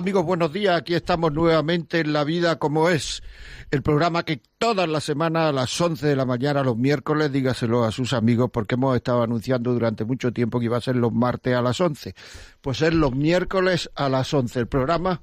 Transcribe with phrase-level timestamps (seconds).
[0.00, 0.78] Amigos, buenos días.
[0.78, 3.22] Aquí estamos nuevamente en La Vida como es,
[3.70, 7.84] el programa que todas las semanas a las 11 de la mañana, los miércoles, dígaselo
[7.84, 11.12] a sus amigos porque hemos estado anunciando durante mucho tiempo que iba a ser los
[11.12, 12.14] martes a las 11.
[12.62, 14.60] Pues es los miércoles a las 11.
[14.60, 15.20] El programa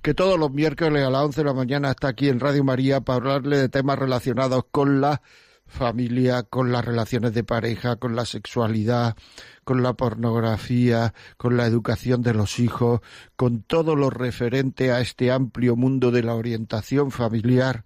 [0.00, 3.02] que todos los miércoles a las 11 de la mañana está aquí en Radio María
[3.02, 5.20] para hablarle de temas relacionados con la
[5.66, 9.16] familia, con las relaciones de pareja, con la sexualidad,
[9.64, 13.00] con la pornografía, con la educación de los hijos,
[13.36, 17.84] con todo lo referente a este amplio mundo de la orientación familiar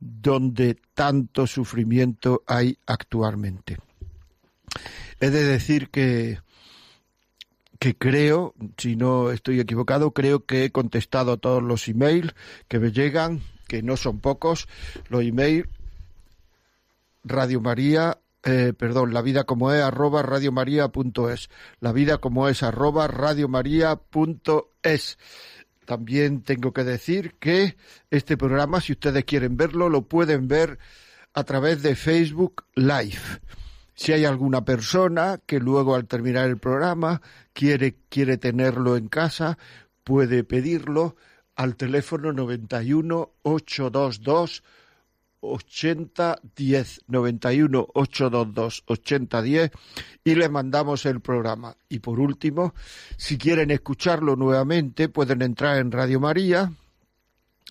[0.00, 3.76] donde tanto sufrimiento hay actualmente.
[5.20, 6.38] He de decir que
[7.78, 12.34] que creo, si no estoy equivocado, creo que he contestado todos los emails
[12.68, 14.68] que me llegan, que no son pocos,
[15.08, 15.66] los emails
[17.22, 23.06] Radio María, eh, perdón, la vida como es arroba radiomaria.es, la vida como es arroba
[23.06, 25.18] radiomaria.es.
[25.84, 27.76] También tengo que decir que
[28.10, 30.78] este programa, si ustedes quieren verlo, lo pueden ver
[31.34, 33.40] a través de Facebook Live.
[33.94, 37.20] Si hay alguna persona que luego al terminar el programa
[37.52, 39.58] quiere, quiere tenerlo en casa,
[40.04, 41.16] puede pedirlo
[41.54, 44.62] al teléfono 91 822
[45.40, 49.70] 8010 91 822 8010
[50.24, 51.76] y le mandamos el programa.
[51.88, 52.74] Y por último,
[53.16, 56.72] si quieren escucharlo nuevamente, pueden entrar en Radio María,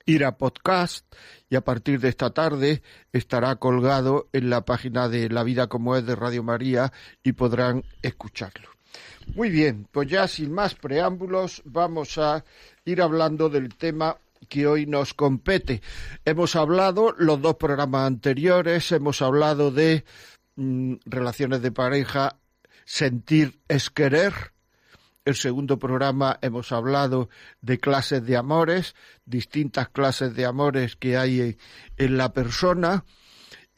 [0.06, 1.06] ir a podcast
[1.50, 2.82] y a partir de esta tarde
[3.14, 6.92] estará colgado en la página de La Vida como es de Radio María
[7.24, 8.70] y podrán escucharlo.
[9.36, 12.44] Muy bien, pues ya sin más preámbulos vamos a
[12.86, 14.18] ir hablando del tema
[14.50, 15.82] que hoy nos compete.
[16.26, 20.04] Hemos hablado, los dos programas anteriores, hemos hablado de
[20.56, 22.40] mm, relaciones de pareja,
[22.84, 24.34] sentir es querer.
[25.24, 27.30] El segundo programa hemos hablado
[27.62, 28.96] de clases de amores,
[29.26, 31.58] distintas clases de amores que hay
[31.98, 33.06] en la persona.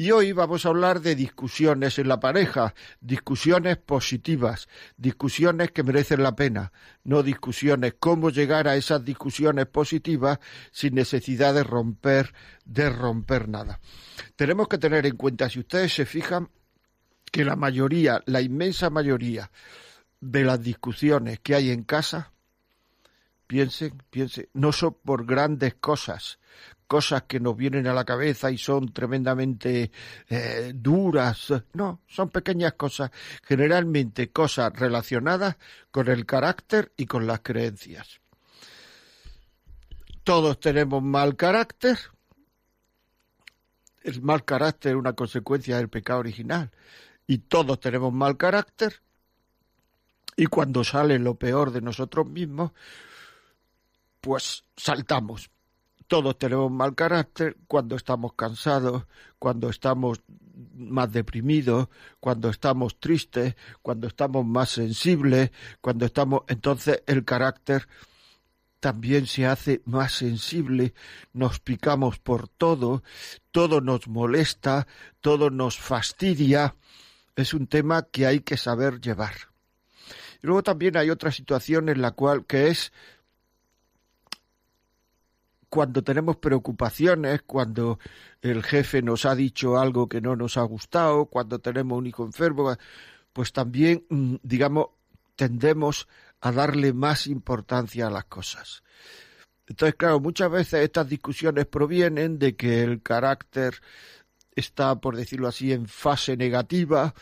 [0.02, 4.68] Y hoy vamos a hablar de discusiones en la pareja, discusiones positivas,
[4.98, 6.72] discusiones que merecen la pena,
[7.04, 10.40] no discusiones cómo llegar a esas discusiones positivas
[10.72, 12.34] sin necesidad de romper,
[12.66, 13.80] de romper nada.
[14.36, 16.50] Tenemos que tener en cuenta, si ustedes se fijan,
[17.32, 19.52] que la mayoría, la inmensa mayoría
[20.20, 22.34] de las discusiones que hay en casa,
[23.46, 26.40] piensen, piensen, no son por grandes cosas,
[26.92, 29.94] cosas que nos vienen a la cabeza y son tremendamente
[30.28, 31.54] eh, duras.
[31.72, 33.12] No, son pequeñas cosas,
[33.44, 35.56] generalmente cosas relacionadas
[35.90, 38.20] con el carácter y con las creencias.
[40.26, 41.98] Todos tenemos mal carácter.
[44.04, 46.72] El mal carácter es una consecuencia del pecado original.
[47.26, 49.02] Y todos tenemos mal carácter.
[50.36, 52.74] Y cuando sale lo peor de nosotros mismos,
[54.20, 55.50] pues saltamos
[56.12, 59.06] todos tenemos mal carácter cuando estamos cansados,
[59.40, 60.20] cuando estamos
[60.76, 61.88] más deprimidos,
[62.20, 66.42] cuando estamos tristes, cuando estamos más sensibles, cuando estamos...
[66.50, 67.88] Entonces el carácter
[68.82, 70.94] también se hace más sensible,
[71.32, 73.04] nos picamos por todo,
[73.52, 74.88] todo nos molesta,
[75.22, 76.76] todo nos fastidia.
[77.38, 79.36] Es un tema que hay que saber llevar.
[80.44, 82.92] Y luego también hay otra situación en la cual que es
[85.72, 87.98] cuando tenemos preocupaciones, cuando
[88.42, 92.26] el jefe nos ha dicho algo que no nos ha gustado, cuando tenemos un hijo
[92.26, 92.76] enfermo,
[93.32, 94.88] pues también, mm, digamos,
[95.38, 96.10] tendemos
[96.42, 98.84] a darle más importancia a las cosas.
[99.66, 103.76] Entonces, claro, muchas veces estas discusiones provienen de que el carácter
[104.54, 107.14] está, por decirlo así, en fase negativa,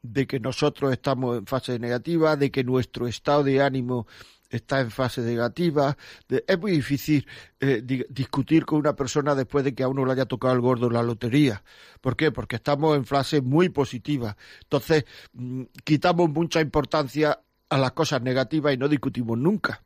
[0.00, 4.06] de que nosotros estamos en fase negativa, de que nuestro estado de ánimo
[4.50, 5.96] está en fase negativa.
[6.28, 7.26] es muy difícil
[7.60, 10.90] eh, discutir con una persona después de que a uno le haya tocado el gordo
[10.90, 11.62] la lotería.
[12.00, 12.32] ¿Por qué?
[12.32, 14.36] Porque estamos en fase muy positiva.
[14.62, 19.82] Entonces, mm, quitamos mucha importancia a las cosas negativas y no discutimos nunca.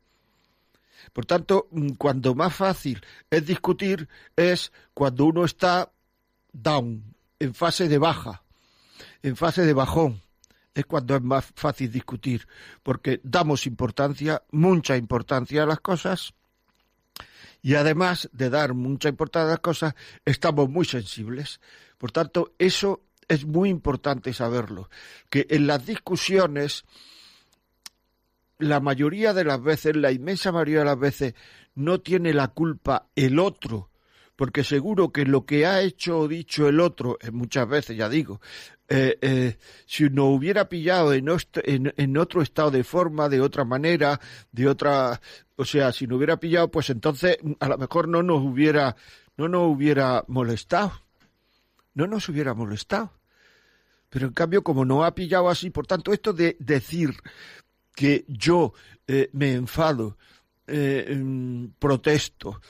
[1.12, 5.90] Por tanto, mm, cuando más fácil es discutir es cuando uno está
[6.52, 7.02] down,
[7.40, 8.42] en fase de baja,
[9.22, 10.21] en fase de bajón
[10.74, 12.46] es cuando es más fácil discutir,
[12.82, 16.34] porque damos importancia, mucha importancia a las cosas,
[17.64, 21.60] Y además de dar mucha importancia a las cosas, estamos muy sensibles.
[21.96, 24.90] Por tanto, eso es muy importante saberlo,
[25.30, 26.84] que en las discusiones,
[28.58, 31.34] la mayoría de las veces, la inmensa mayoría de las veces,
[31.74, 33.90] no tiene la culpa el otro,
[34.36, 38.08] porque seguro que lo que ha hecho o dicho el otro, eh, muchas veces ya
[38.08, 38.40] digo,
[38.94, 39.56] eh, eh,
[39.86, 45.18] si nos hubiera pillado en, otro estado de forma, de otra manera, de otra,
[45.56, 48.94] o sea, si nos hubiera pillado, pues entonces a lo mejor no nos hubiera,
[49.38, 50.92] no nos hubiera molestado,
[51.94, 53.14] no nos hubiera molestado.
[54.10, 57.14] Pero en cambio, como no ha pillado así, por tanto, esto de decir
[57.94, 58.74] que yo
[59.32, 60.18] me enfado,
[60.66, 62.60] mm, protesto,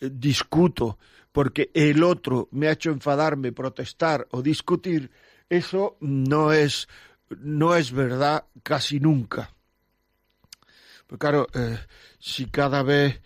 [0.00, 0.98] discuto,
[1.38, 5.12] porque el otro me ha hecho enfadarme, protestar o discutir,
[5.48, 6.88] eso no es,
[7.30, 9.54] no es verdad casi nunca.
[11.06, 11.78] Pues claro, eh,
[12.18, 13.22] si cada vez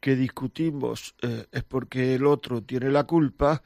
[0.00, 3.62] que discutimos eh, es porque el otro tiene la culpa,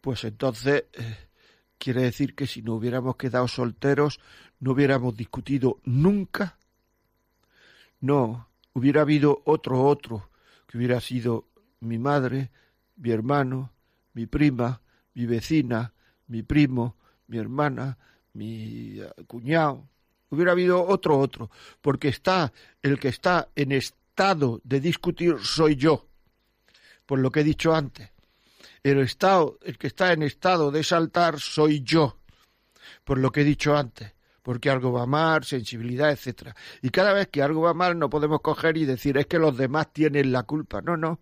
[0.00, 1.28] pues entonces eh,
[1.76, 4.20] quiere decir que si no hubiéramos quedado solteros,
[4.60, 6.56] no hubiéramos discutido nunca.
[8.00, 10.30] No, hubiera habido otro otro
[10.66, 11.48] que hubiera sido
[11.80, 12.50] mi madre,
[12.96, 13.72] mi hermano,
[14.12, 14.80] mi prima,
[15.14, 15.92] mi vecina,
[16.26, 16.96] mi primo,
[17.26, 17.98] mi hermana,
[18.32, 19.88] mi eh, cuñado.
[20.30, 21.50] Hubiera habido otro otro,
[21.80, 22.52] porque está
[22.82, 26.08] el que está en estado de discutir soy yo,
[27.06, 28.10] por lo que he dicho antes.
[28.82, 32.18] El estado, el que está en estado de saltar soy yo,
[33.04, 34.14] por lo que he dicho antes
[34.44, 36.54] porque algo va mal, sensibilidad, etcétera.
[36.82, 39.56] Y cada vez que algo va mal no podemos coger y decir es que los
[39.56, 40.82] demás tienen la culpa.
[40.82, 41.18] No, no.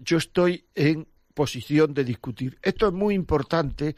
[0.00, 2.58] Yo estoy en posición de discutir.
[2.62, 3.96] Esto es muy importante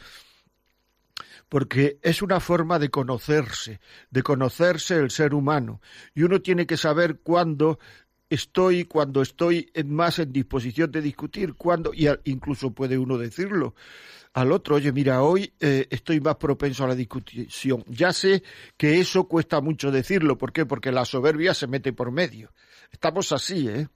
[1.49, 3.81] porque es una forma de conocerse,
[4.11, 5.81] de conocerse el ser humano.
[6.15, 7.79] Y uno tiene que saber cuándo
[8.31, 13.75] estoy, cuando estoy más en disposición de discutir, cuándo, y incluso puede uno decirlo
[14.33, 17.85] al otro, oye, mira, hoy eh, estoy más propenso a la discusión.
[17.87, 18.43] Ya sé
[18.77, 20.67] que eso cuesta mucho decirlo, ¿por qué?
[20.67, 22.53] Porque la soberbia se mete por medio.
[22.91, 23.87] Estamos así, ¿eh?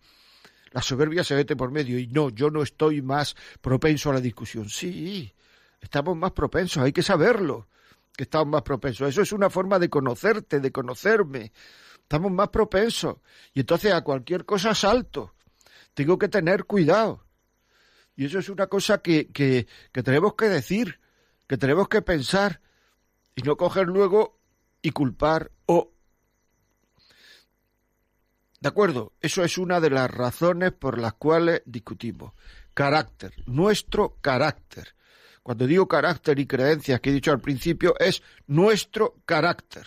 [0.73, 4.21] La soberbia se mete por medio y no, yo no estoy más propenso a la
[4.21, 4.69] discusión.
[4.69, 5.33] Sí,
[5.81, 7.69] estamos más propensos, hay que saberlo,
[8.17, 9.09] que estamos más propensos.
[9.09, 11.53] Eso es una forma de conocerte, de conocerme.
[11.95, 13.17] Estamos más propensos.
[13.53, 15.35] Y entonces a cualquier cosa salto.
[15.95, 17.25] Tengo que tener cuidado.
[18.17, 21.01] Y eso es una cosa que, que, que tenemos que decir,
[21.47, 22.61] que tenemos que pensar
[23.37, 24.41] y no coger luego
[24.83, 25.93] y culpar o
[28.61, 29.13] ¿De acuerdo?
[29.21, 32.33] Eso es una de las razones por las cuales discutimos.
[32.75, 34.95] Carácter, nuestro carácter.
[35.43, 39.87] Cuando digo carácter y creencias que he dicho al principio, es nuestro carácter.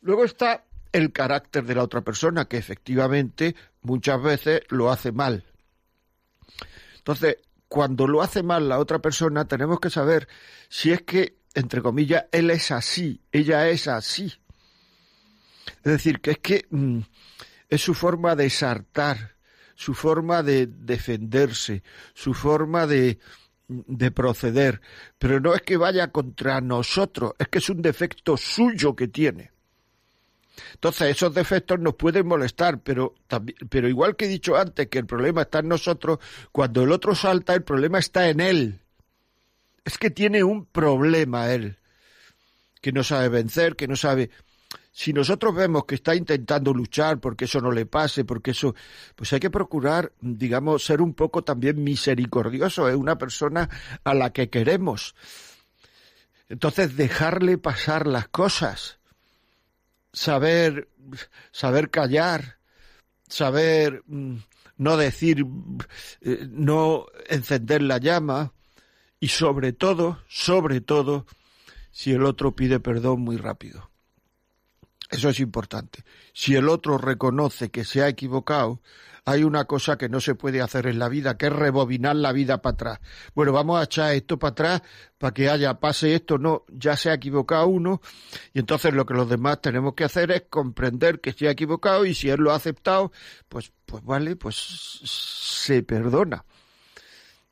[0.00, 5.44] Luego está el carácter de la otra persona, que efectivamente muchas veces lo hace mal.
[6.98, 7.36] Entonces,
[7.68, 10.28] cuando lo hace mal la otra persona, tenemos que saber
[10.68, 14.34] si es que, entre comillas, él es así, ella es así.
[15.66, 17.00] Es decir, que es que mm,
[17.72, 19.36] es su forma de sartar,
[19.74, 21.82] su forma de defenderse,
[22.12, 23.18] su forma de,
[23.66, 24.82] de proceder,
[25.18, 29.52] pero no es que vaya contra nosotros, es que es un defecto suyo que tiene.
[30.74, 33.14] Entonces, esos defectos nos pueden molestar, pero,
[33.70, 36.18] pero igual que he dicho antes que el problema está en nosotros,
[36.52, 38.80] cuando el otro salta, el problema está en él.
[39.82, 41.78] Es que tiene un problema él,
[42.82, 44.28] que no sabe vencer, que no sabe
[44.94, 48.74] si nosotros vemos que está intentando luchar porque eso no le pase, porque eso,
[49.16, 53.70] pues hay que procurar, digamos, ser un poco también misericordioso, es una persona
[54.04, 55.14] a la que queremos.
[56.50, 58.98] Entonces, dejarle pasar las cosas,
[60.12, 60.90] saber,
[61.52, 62.58] saber callar,
[63.26, 64.36] saber mm,
[64.76, 65.46] no decir,
[66.20, 68.52] eh, no encender la llama,
[69.20, 71.24] y sobre todo, sobre todo,
[71.90, 73.91] si el otro pide perdón muy rápido.
[75.12, 76.04] Eso es importante.
[76.32, 78.80] Si el otro reconoce que se ha equivocado,
[79.26, 82.32] hay una cosa que no se puede hacer en la vida, que es rebobinar la
[82.32, 83.00] vida para atrás.
[83.34, 84.82] Bueno, vamos a echar esto para atrás
[85.18, 88.00] para que haya, pase esto, no, ya se ha equivocado uno,
[88.54, 92.06] y entonces lo que los demás tenemos que hacer es comprender que se ha equivocado
[92.06, 93.12] y si él lo ha aceptado,
[93.50, 96.42] pues, pues vale, pues se perdona.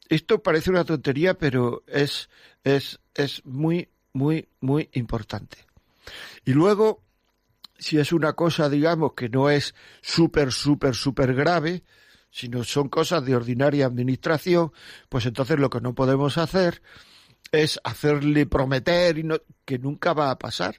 [0.09, 2.31] Esto parece una tontería, pero es,
[2.64, 5.59] es, es muy, muy, muy importante.
[6.45, 7.05] Y luego,
[7.81, 11.83] si es una cosa, digamos, que no es súper, súper, súper grave,
[12.31, 14.73] sino son cosas de ordinaria administración,
[15.09, 16.83] pues entonces lo que no podemos hacer
[17.51, 19.29] es hacerle prometer y
[19.65, 20.77] que nunca va a pasar.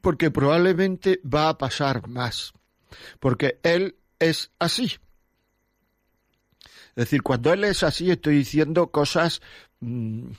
[0.00, 2.52] Porque probablemente va a pasar más.
[3.20, 4.96] porque Él es así.
[6.90, 9.42] Es decir, cuando Él es así, estoy diciendo cosas
[9.80, 10.30] mm,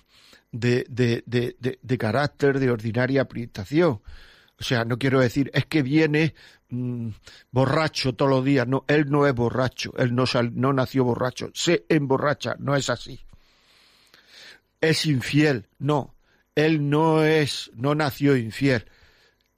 [0.52, 4.02] de, de, carácter, de ordinaria aplicación.
[4.60, 6.36] O sea, no quiero decir, es que viene
[6.70, 7.10] mm,
[7.52, 8.68] borracho todos los días.
[8.68, 11.50] No, él no es borracho, él no, no nació borracho.
[11.54, 13.22] Se emborracha, no es así.
[14.82, 16.16] Es infiel, no.
[16.56, 18.86] Él no es, no nació infiel.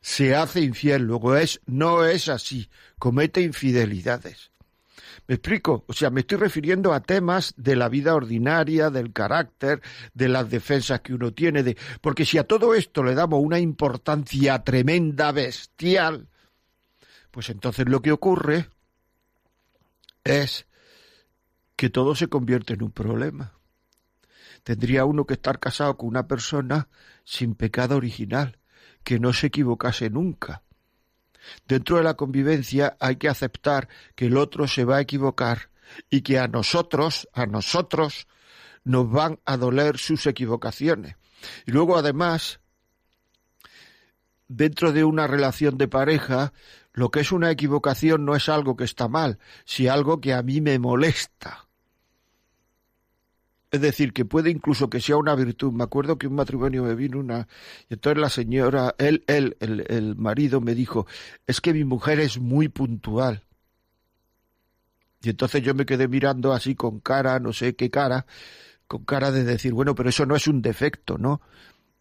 [0.02, 2.70] Se hace infiel, luego es, no es así.
[3.00, 4.51] Comete infidelidades.
[5.28, 5.86] ¿Me explico?
[5.88, 9.82] O sea, me estoy refiriendo a temas de la vida ordinaria, del carácter,
[10.14, 11.78] de las defensas que uno tiene, de...
[12.02, 16.28] porque si a todo esto le damos una importancia tremenda, bestial,
[17.30, 18.68] pues entonces lo que ocurre
[20.24, 20.68] es
[21.76, 23.54] que todo se convierte en un problema.
[24.64, 26.90] Tendría uno que estar casado con una persona
[27.24, 28.60] sin pecado original,
[29.04, 30.62] que no se equivocase nunca,
[31.68, 35.70] Dentro de la convivencia hay que aceptar que el otro se va a equivocar
[36.10, 38.28] y que a nosotros, a nosotros,
[38.84, 41.16] nos van a doler sus equivocaciones.
[41.66, 42.60] Y luego, además,
[44.48, 46.54] dentro de una relación de pareja,
[46.94, 50.44] lo que es una equivocación no es algo que está mal, sino algo que a
[50.44, 51.68] mí me molesta.
[53.72, 55.72] Es decir, que puede incluso que sea una virtud.
[55.72, 57.48] Me acuerdo que un matrimonio me vino una...
[57.90, 61.08] Y entonces la señora, él, él, el, el marido me dijo,
[61.48, 63.44] es que mi mujer es muy puntual.
[65.24, 68.26] Y entonces yo me quedé mirando así con cara, no sé qué cara,
[68.88, 71.42] con cara de decir, bueno, pero eso no es un defecto, ¿no?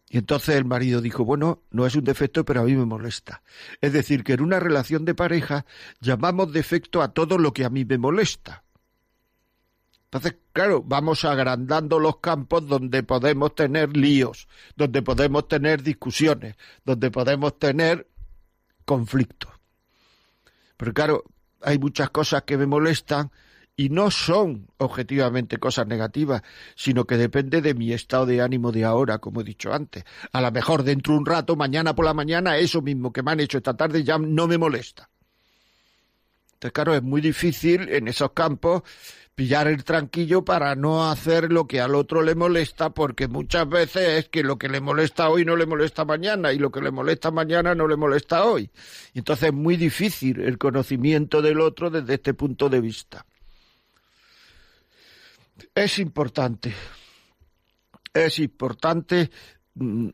[0.09, 3.43] Y entonces el marido dijo, bueno, no es un defecto, pero a mí me molesta.
[3.79, 5.65] Es decir, que en una relación de pareja
[6.01, 8.65] llamamos defecto a todo lo que a mí me molesta.
[10.13, 17.09] Entonces, claro, vamos agrandando los campos donde podemos tener líos, donde podemos tener discusiones, donde
[17.09, 18.09] podemos tener
[18.83, 19.53] conflictos.
[20.75, 21.23] Pero claro,
[21.61, 23.31] hay muchas cosas que me molestan
[23.77, 26.41] y no son objetivamente cosas negativas,
[26.75, 30.03] sino que depende de mi estado de ánimo de ahora, como he dicho antes.
[30.33, 33.31] A lo mejor dentro de un rato, mañana por la mañana, eso mismo que me
[33.31, 35.09] han hecho esta tarde ya no me molesta.
[36.55, 38.83] Entonces, claro, es muy difícil en esos campos
[39.41, 44.07] pillar el tranquillo para no hacer lo que al otro le molesta, porque muchas veces
[44.19, 46.91] es que lo que le molesta hoy no le molesta mañana y lo que le
[46.91, 48.69] molesta mañana no le molesta hoy.
[49.15, 53.25] entonces es muy difícil el conocimiento del otro desde este punto de vista.
[55.73, 56.75] Es importante,
[58.13, 59.31] es importante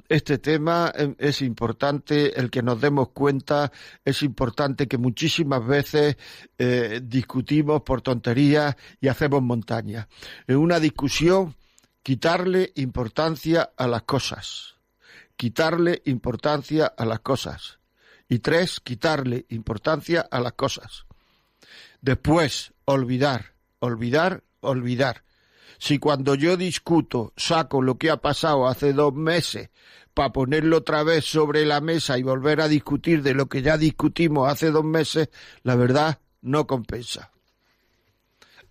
[0.08, 3.72] este tema em, es importante, el que nos demos cuenta,
[4.06, 6.18] es importante que muchísimas veces
[6.58, 10.08] eh, discutimos por tonterías y hacemos montaña.
[10.46, 11.56] En una discusión,
[12.04, 14.76] quitarle importancia a las cosas.
[15.36, 17.80] Quitarle importancia a las cosas.
[18.30, 21.06] Y tres, quitarle importancia a las cosas.
[22.02, 25.24] Después, olvidar, olvidar, olvidar.
[25.79, 29.69] Si cuando yo discuto saco lo que ha pasado hace dos meses
[30.13, 33.77] para ponerlo otra vez sobre la mesa y volver a discutir de lo que ya
[33.77, 35.29] discutimos hace dos meses,
[35.63, 37.31] la verdad no compensa.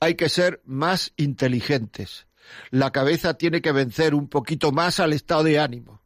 [0.00, 2.26] Hay que ser más inteligentes.
[2.70, 6.02] La cabeza tiene que vencer un poquito más al estado de ánimo.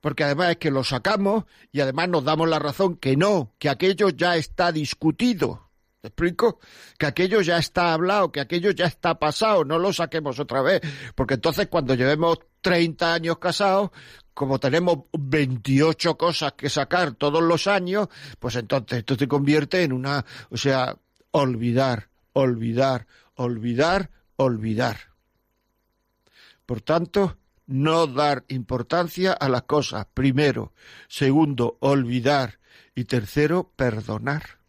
[0.00, 3.68] Porque además es que lo sacamos y además nos damos la razón que no, que
[3.68, 5.63] aquello ya está discutido
[6.08, 6.60] explico?
[6.98, 10.80] Que aquello ya está hablado, que aquello ya está pasado, no lo saquemos otra vez.
[11.14, 13.90] Porque entonces cuando llevemos 30 años casados,
[14.32, 18.08] como tenemos 28 cosas que sacar todos los años,
[18.38, 20.96] pues entonces esto se convierte en una, o sea,
[21.30, 23.06] olvidar, olvidar,
[23.36, 24.96] olvidar, olvidar.
[26.66, 30.72] Por tanto, no dar importancia a las cosas, primero.
[31.08, 32.58] Segundo, olvidar.
[32.94, 34.63] Y tercero, perdonar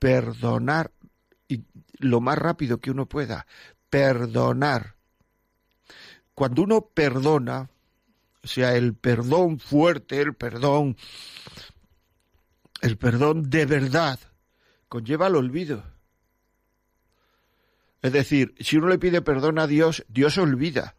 [0.00, 0.90] perdonar
[1.46, 1.62] y
[1.98, 3.46] lo más rápido que uno pueda,
[3.88, 4.96] perdonar.
[6.34, 7.70] Cuando uno perdona,
[8.42, 10.96] o sea, el perdón fuerte, el perdón,
[12.80, 14.18] el perdón de verdad,
[14.88, 15.84] conlleva el olvido.
[18.02, 20.96] Es decir, si uno le pide perdón a Dios, Dios olvida.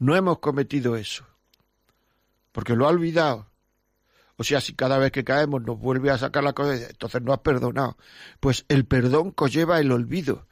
[0.00, 1.26] No hemos cometido eso,
[2.52, 3.48] porque lo ha olvidado.
[4.40, 7.32] O sea, si cada vez que caemos nos vuelve a sacar la cosa, entonces no
[7.32, 7.96] has perdonado.
[8.38, 10.46] Pues el perdón conlleva el olvido.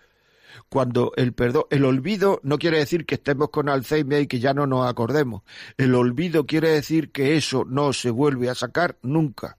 [0.69, 4.55] Cuando el perdón, el olvido no quiere decir que estemos con Alzheimer y que ya
[4.55, 5.43] no nos acordemos.
[5.77, 9.57] El olvido quiere decir que eso no se vuelve a sacar nunca.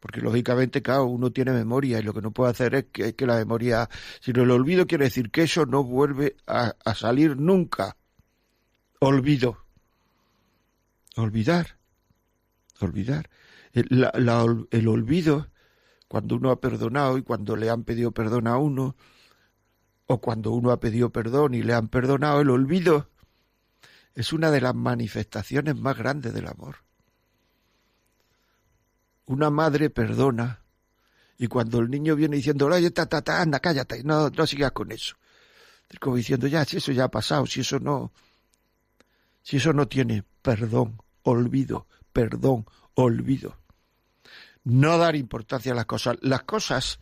[0.00, 3.26] Porque lógicamente cada uno tiene memoria y lo que no puede hacer es que, que
[3.26, 3.88] la memoria,
[4.20, 7.96] sino el olvido quiere decir que eso no vuelve a salir nunca.
[8.98, 9.58] Olvido.
[11.14, 11.79] Olvidar
[12.86, 13.30] olvidar.
[13.72, 14.08] El,
[14.70, 15.48] el olvido
[16.08, 18.96] cuando uno ha perdonado y cuando le han pedido perdón a uno,
[20.06, 23.08] o cuando uno ha pedido perdón y le han perdonado, el olvido
[24.16, 26.78] es una de las manifestaciones más grandes del amor.
[29.26, 30.64] Una madre perdona
[31.38, 34.90] y cuando el niño viene diciendo, oye, ta, ta, anda, cállate, no, no sigas con
[34.90, 35.14] eso.
[36.00, 38.12] Como diciendo, ya, si eso ya ha pasado, si eso no,
[39.42, 43.56] si eso no tiene perdón, olvido, perdón, olvido.
[44.64, 46.18] No dar importancia a las cosas.
[46.20, 46.98] Las cosas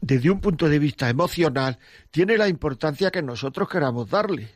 [0.00, 1.78] desde un punto de vista emocional,
[2.10, 4.50] tiene la importancia que nosotros queramos darle.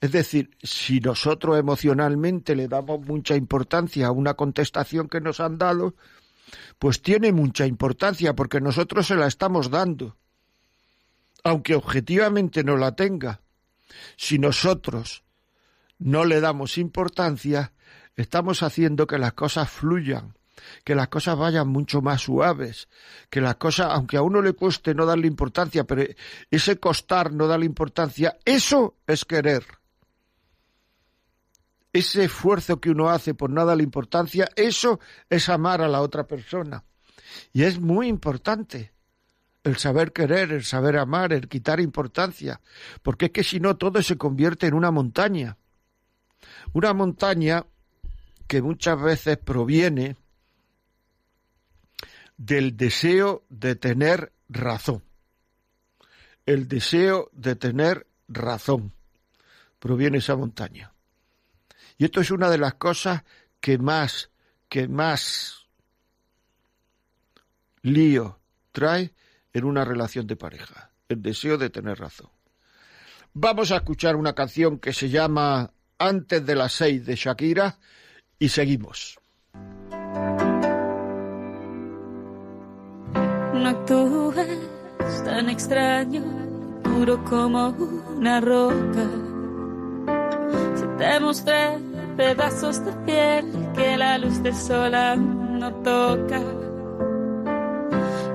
[0.00, 5.58] Es decir, si nosotros emocionalmente le damos mucha importancia a una contestación que nos han
[5.58, 5.94] dado,
[6.78, 10.16] pues tiene mucha importancia porque nosotros se la estamos dando,
[11.42, 13.40] aunque objetivamente no la tenga.
[14.16, 15.24] Si nosotros
[16.04, 17.72] no le damos importancia,
[18.14, 20.34] estamos haciendo que las cosas fluyan
[20.84, 22.88] que las cosas vayan mucho más suaves,
[23.30, 26.04] que las cosas, aunque a uno le cueste no darle importancia, pero
[26.50, 29.64] ese costar no darle importancia, eso es querer.
[31.92, 36.26] Ese esfuerzo que uno hace por no darle importancia, eso es amar a la otra
[36.26, 36.84] persona.
[37.52, 38.92] Y es muy importante
[39.62, 42.60] el saber querer, el saber amar, el quitar importancia,
[43.02, 45.56] porque es que si no todo se convierte en una montaña.
[46.72, 47.66] Una montaña
[48.46, 50.16] que muchas veces proviene
[52.36, 55.02] del deseo de tener razón.
[56.46, 58.92] El deseo de tener razón
[59.78, 60.92] proviene esa montaña.
[61.98, 63.22] Y esto es una de las cosas
[63.60, 64.30] que más,
[64.68, 65.68] que más
[67.82, 68.40] lío
[68.72, 69.14] trae
[69.52, 72.30] en una relación de pareja, el deseo de tener razón.
[73.34, 77.78] Vamos a escuchar una canción que se llama Antes de las seis de Shakira
[78.38, 79.18] y seguimos.
[83.64, 86.22] no actúes tan extraño,
[86.82, 87.68] puro como
[88.18, 89.06] una roca.
[90.74, 91.78] Si te mostré
[92.14, 94.92] pedazos de piel que la luz del sol
[95.58, 96.40] no toca,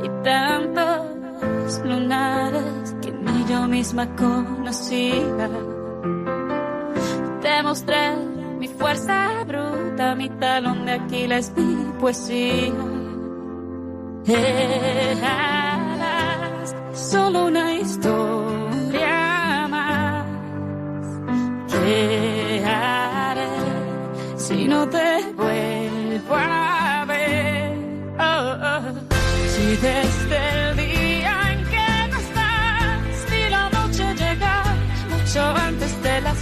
[0.04, 5.79] y tantos lunares que ni yo misma conocía.
[7.42, 8.16] Te mostré
[8.60, 12.74] mi fuerza bruta, mi talón de Aquiles, mi poesía
[14.26, 15.30] Eras
[16.94, 20.26] solo una historia más.
[21.70, 23.48] ¿Qué haré
[24.36, 27.74] si no te vuelvo a ver?
[28.20, 28.82] Oh, oh.
[29.48, 30.09] Si desde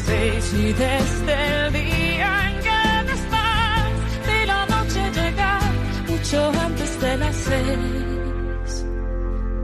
[0.07, 2.79] seis, y desde el día en que
[3.19, 3.89] estás,
[4.35, 5.59] y la noche llega
[6.07, 8.85] mucho antes de las seis,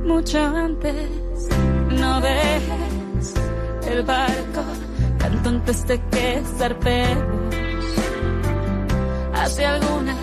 [0.06, 1.10] mucho antes.
[2.04, 3.34] No dejes
[3.88, 4.64] el barco
[5.20, 7.56] tanto antes de que zarpemos
[9.36, 10.16] hacia alguna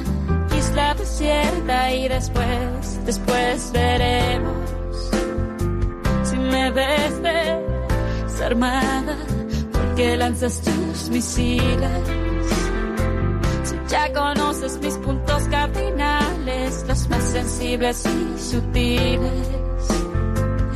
[0.58, 4.52] isla desierta y después, después veremos
[6.24, 7.14] si me ves
[8.26, 9.16] desarmada
[10.00, 12.04] porque lanzas tus misiles.
[13.64, 19.46] Si ya conoces mis puntos cardinales, los más sensibles y sutiles.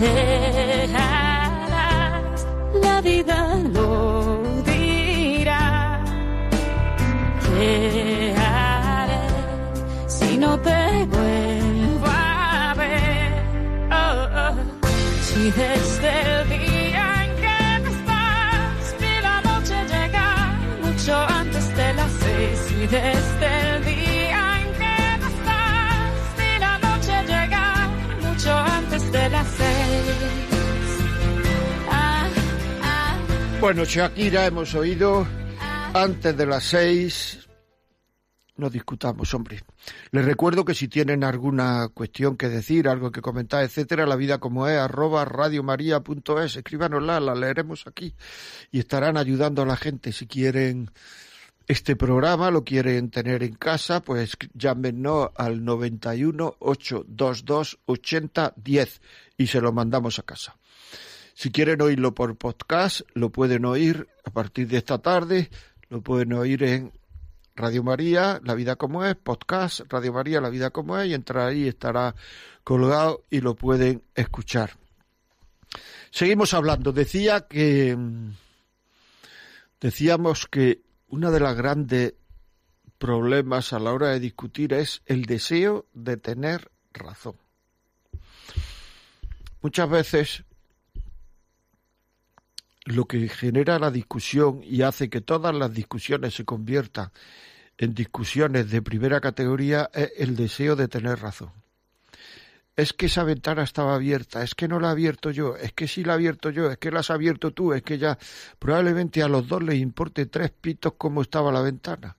[0.00, 1.00] Eras,
[2.82, 6.04] la vida lo dirá.
[7.46, 9.28] ¿Qué haré
[10.06, 13.32] si no te vuelvo a ver?
[13.90, 14.54] Oh, oh.
[15.22, 16.63] Si desde el día
[22.94, 27.88] desde el día en que la noche llega
[28.22, 30.44] mucho antes de las seis.
[33.60, 35.26] Bueno, Shakira, hemos oído
[35.92, 37.48] antes de las seis.
[38.56, 39.62] No discutamos, hombre.
[40.12, 44.38] Les recuerdo que si tienen alguna cuestión que decir, algo que comentar, etcétera, la vida
[44.38, 48.14] como es, arroba radiomaria.es, escríbanosla, la leeremos aquí
[48.70, 50.12] y estarán ayudando a la gente.
[50.12, 50.92] Si quieren
[51.66, 59.00] este programa, lo quieren tener en casa, pues llámenos al 91 822 8010
[59.38, 60.56] y se lo mandamos a casa.
[61.34, 65.50] Si quieren oírlo por podcast, lo pueden oír a partir de esta tarde,
[65.88, 66.92] lo pueden oír en
[67.56, 71.48] Radio María, La Vida como es, podcast, Radio María, La Vida como es, y entrar
[71.48, 72.14] ahí, estará
[72.62, 74.76] colgado y lo pueden escuchar.
[76.10, 76.92] Seguimos hablando.
[76.92, 77.96] Decía que,
[79.80, 80.83] decíamos que
[81.14, 82.14] una de las grandes
[82.98, 87.36] problemas a la hora de discutir es el deseo de tener razón.
[89.62, 90.44] Muchas veces
[92.84, 97.12] lo que genera la discusión y hace que todas las discusiones se conviertan
[97.78, 101.52] en discusiones de primera categoría es el deseo de tener razón.
[102.76, 105.86] Es que esa ventana estaba abierta, es que no la he abierto yo, es que
[105.86, 108.18] sí la he abierto yo, es que la has abierto tú, es que ya
[108.58, 112.16] probablemente a los dos les importe tres pitos cómo estaba la ventana.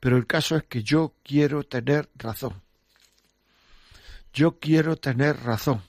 [0.00, 2.62] Pero el caso es que yo quiero tener razón.
[4.32, 5.82] Yo quiero tener razón.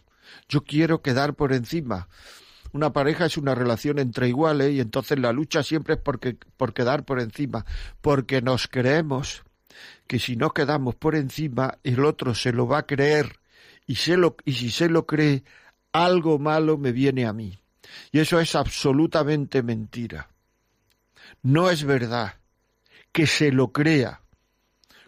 [0.50, 2.08] Yo quiero quedar por encima
[2.72, 6.74] una pareja es una relación entre iguales y entonces la lucha siempre es porque, por
[6.74, 7.66] quedar por encima,
[8.02, 9.44] porque nos creemos
[10.08, 13.40] que si no quedamos por encima, el otro se lo va a creer
[13.90, 15.44] y, si se lo cree,
[15.94, 17.60] algo malo me viene a mí.
[18.12, 20.30] Y eso es absolutamente mentira.
[21.42, 22.36] No es verdad
[23.12, 24.22] que se lo crea.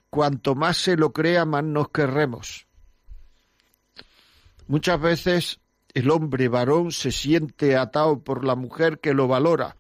[0.10, 2.65] Cuanto más se lo crea, más nos querremos.
[4.65, 5.60] Muchas veces
[5.94, 9.76] el hombre varón se siente atado por la mujer que lo valora.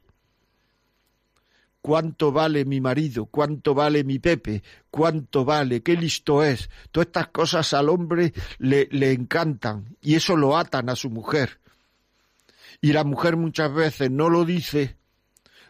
[1.81, 3.25] ¿Cuánto vale mi marido?
[3.25, 4.61] ¿Cuánto vale mi Pepe?
[4.91, 5.81] ¿Cuánto vale?
[5.81, 6.69] ¿Qué listo es?
[6.91, 11.59] Todas estas cosas al hombre le, encantan y eso lo atan a su mujer.
[12.81, 14.95] Y la mujer muchas veces no lo dice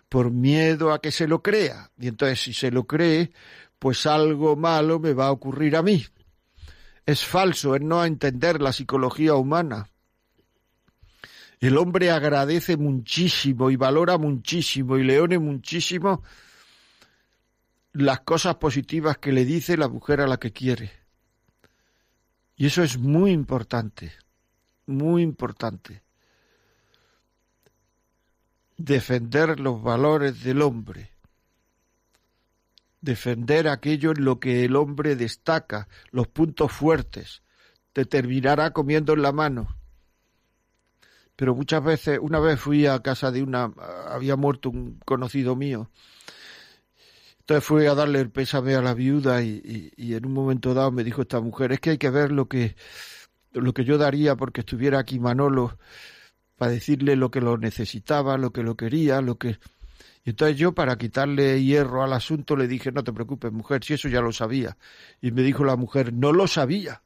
[0.09, 1.91] por miedo a que se lo crea.
[1.97, 3.31] Y entonces si se lo cree,
[3.79, 6.05] pues algo malo me va a ocurrir a mí.
[7.05, 9.87] Es falso, es no entender la psicología humana.
[11.61, 16.23] El hombre agradece muchísimo y valora muchísimo y leone muchísimo
[17.93, 20.91] las cosas positivas que le dice la mujer a la que quiere.
[22.55, 24.11] Y eso es muy importante,
[24.87, 26.01] muy importante.
[28.77, 31.11] Defender los valores del hombre.
[33.01, 37.43] Defender aquello en lo que el hombre destaca, los puntos fuertes.
[37.93, 39.80] Te terminará comiendo en la mano
[41.35, 43.71] pero muchas veces, una vez fui a casa de una,
[44.09, 45.89] había muerto un conocido mío,
[47.39, 51.03] entonces fui a darle el pésame a la viuda y, en un momento dado me
[51.03, 52.75] dijo esta mujer, es que hay que ver lo que,
[53.51, 55.77] lo que yo daría porque estuviera aquí Manolo
[56.55, 59.57] para decirle lo que lo necesitaba, lo que lo quería, lo que...
[60.23, 63.95] Y entonces yo, para quitarle hierro al asunto, le dije, no te preocupes, mujer, si
[63.95, 64.77] eso ya lo sabía.
[65.19, 67.01] Y me dijo la mujer, no lo sabía.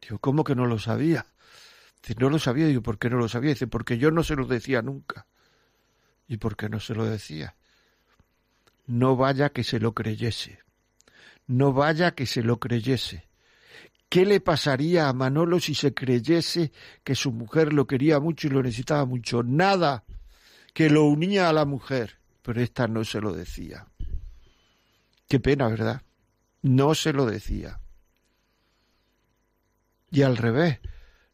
[0.00, 1.26] Digo, ¿cómo que no lo sabía?
[2.06, 2.66] Dice, no lo sabía.
[2.66, 3.50] Digo, ¿por qué no lo sabía?
[3.50, 5.26] Dice, porque yo no se lo decía nunca.
[6.28, 7.56] ¿Y por qué no se lo decía?
[8.86, 10.60] No vaya que se lo creyese.
[11.48, 13.28] No vaya que se lo creyese.
[14.08, 16.70] ¿Qué le pasaría a Manolo si se creyese
[17.02, 19.42] que su mujer lo quería mucho y lo necesitaba mucho?
[19.42, 20.04] Nada,
[20.72, 23.88] que lo unía a la mujer, pero esta no se lo decía.
[25.28, 26.02] Qué pena, ¿verdad?
[26.62, 27.80] No se lo decía.
[30.12, 30.78] Y al revés,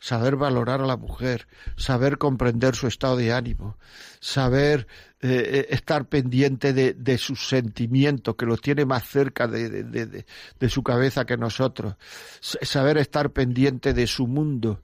[0.02, 3.78] saber valorar a la mujer, saber comprender su estado de ánimo,
[4.18, 4.88] saber
[5.20, 10.82] eh, eh, estar pendiente de, sus sentimientos, que los tiene más cerca de, de, su
[10.82, 11.94] cabeza que nosotros,
[12.40, 14.82] saber estar pendiente de su mundo,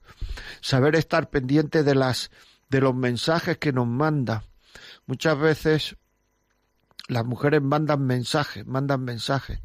[0.61, 2.31] saber estar pendiente de las
[2.69, 4.45] de los mensajes que nos manda.
[5.05, 5.97] Muchas veces
[7.09, 9.59] las mujeres mandan mensajes, mandan mensajes.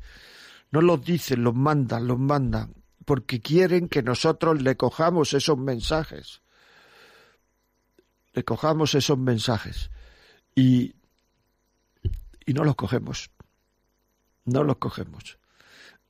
[0.72, 6.42] No los dicen, los mandan, los mandan porque quieren que nosotros le cojamos esos mensajes.
[8.32, 9.90] Le cojamos esos mensajes.
[10.54, 10.94] Y,
[12.46, 13.30] y no los cogemos.
[14.44, 15.38] No los cogemos.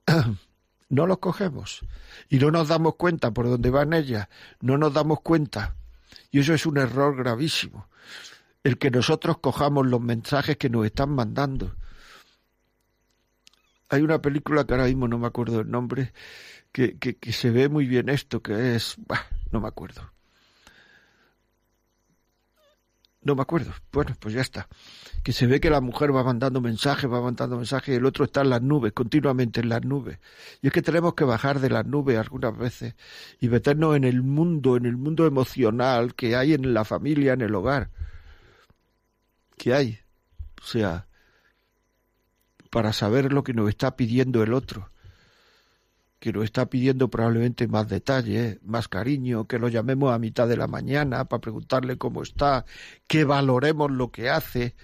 [0.89, 1.85] no los cogemos.
[2.29, 4.29] Y no nos damos cuenta por dónde van ellas.
[4.61, 5.77] No nos damos cuenta.
[6.31, 7.89] Y eso es un error gravísimo.
[8.63, 11.75] El que nosotros cojamos los mensajes que nos están mandando.
[13.91, 16.13] Hay una película que ahora mismo no me acuerdo el nombre,
[16.75, 18.97] que, que, se ve muy bien esto, que es...
[19.53, 20.11] no me acuerdo.
[23.23, 23.73] No me acuerdo.
[23.93, 24.67] Bueno, pues ya está.
[25.23, 28.25] Que se ve que la mujer va mandando mensajes, va mandando mensajes y el otro
[28.25, 30.19] está en las nubes, continuamente en las nubes.
[30.63, 32.97] Y es que tenemos que bajar de las nubes algunas veces
[33.39, 37.43] y meternos en el mundo, en el mundo emocional que hay en la familia, en
[37.43, 37.91] el hogar.
[39.57, 40.01] Que hay.
[40.61, 41.07] O sea,
[42.69, 44.91] para saber lo que nos está pidiendo el otro
[46.25, 50.57] que nos está pidiendo probablemente más detalle, más cariño, que lo llamemos a mitad de
[50.57, 52.65] la mañana para preguntarle cómo está,
[53.07, 54.75] que valoremos lo que hace,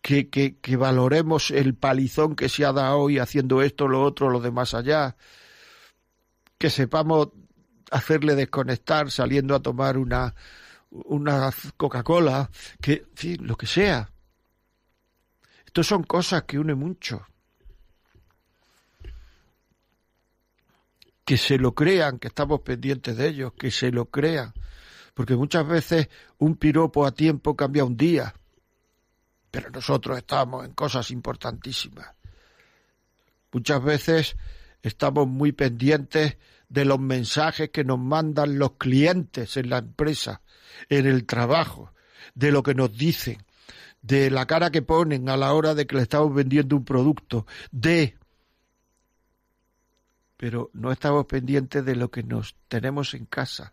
[0.00, 4.30] que, que, que valoremos el palizón que se ha dado hoy haciendo esto, lo otro,
[4.30, 5.16] lo de más allá,
[6.56, 7.30] que sepamos
[7.90, 10.36] hacerle desconectar saliendo a tomar una,
[10.90, 12.48] una Coca-Cola,
[12.80, 14.12] que, en lo que sea.
[15.66, 17.26] Estas son cosas que unen mucho.
[21.26, 24.54] Que se lo crean, que estamos pendientes de ellos, que se lo crean.
[25.12, 26.08] Porque muchas veces
[26.38, 28.32] un piropo a tiempo cambia un día,
[29.50, 32.12] pero nosotros estamos en cosas importantísimas.
[33.50, 34.36] Muchas veces
[34.82, 36.36] estamos muy pendientes
[36.68, 40.42] de los mensajes que nos mandan los clientes en la empresa,
[40.88, 41.92] en el trabajo,
[42.36, 43.44] de lo que nos dicen,
[44.00, 47.46] de la cara que ponen a la hora de que le estamos vendiendo un producto,
[47.72, 48.16] de...
[50.36, 53.72] Pero no estamos pendientes de lo que nos tenemos en casa.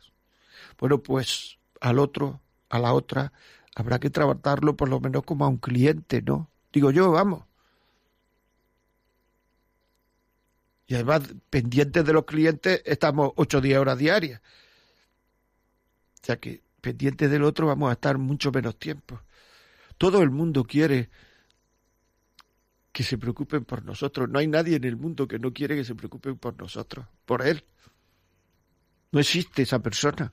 [0.79, 3.33] Bueno, pues al otro, a la otra,
[3.75, 6.49] habrá que tratarlo por lo menos como a un cliente, ¿no?
[6.71, 7.43] Digo yo, vamos.
[10.87, 14.41] Y además, pendientes de los clientes, estamos ocho o diez horas diarias.
[16.21, 19.21] O sea que pendientes del otro vamos a estar mucho menos tiempo.
[19.97, 21.09] Todo el mundo quiere
[22.93, 24.29] que se preocupen por nosotros.
[24.29, 27.45] No hay nadie en el mundo que no quiere que se preocupen por nosotros, por
[27.45, 27.65] él.
[29.11, 30.31] No existe esa persona.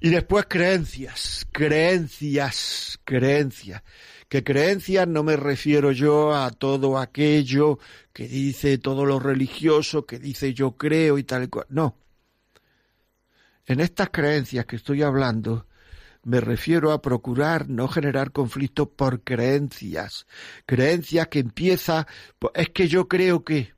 [0.00, 3.82] Y después creencias, creencias, creencias.
[4.28, 7.78] Que creencias no me refiero yo a todo aquello
[8.12, 11.66] que dice todo lo religioso, que dice yo creo y tal y cual.
[11.70, 11.98] No.
[13.66, 15.66] En estas creencias que estoy hablando,
[16.24, 20.26] me refiero a procurar no generar conflicto por creencias.
[20.66, 22.06] Creencias que empieza,
[22.54, 23.72] es que yo creo que,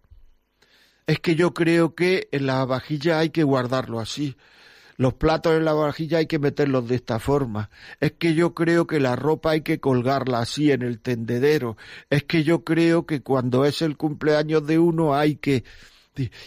[1.07, 4.37] es que yo creo que en la vajilla hay que guardarlo así.
[4.97, 7.71] Los platos en la vajilla hay que meterlos de esta forma.
[8.01, 11.77] Es que yo creo que la ropa hay que colgarla así en el tendedero.
[12.11, 15.65] Es que yo creo que cuando es el cumpleaños de uno hay que...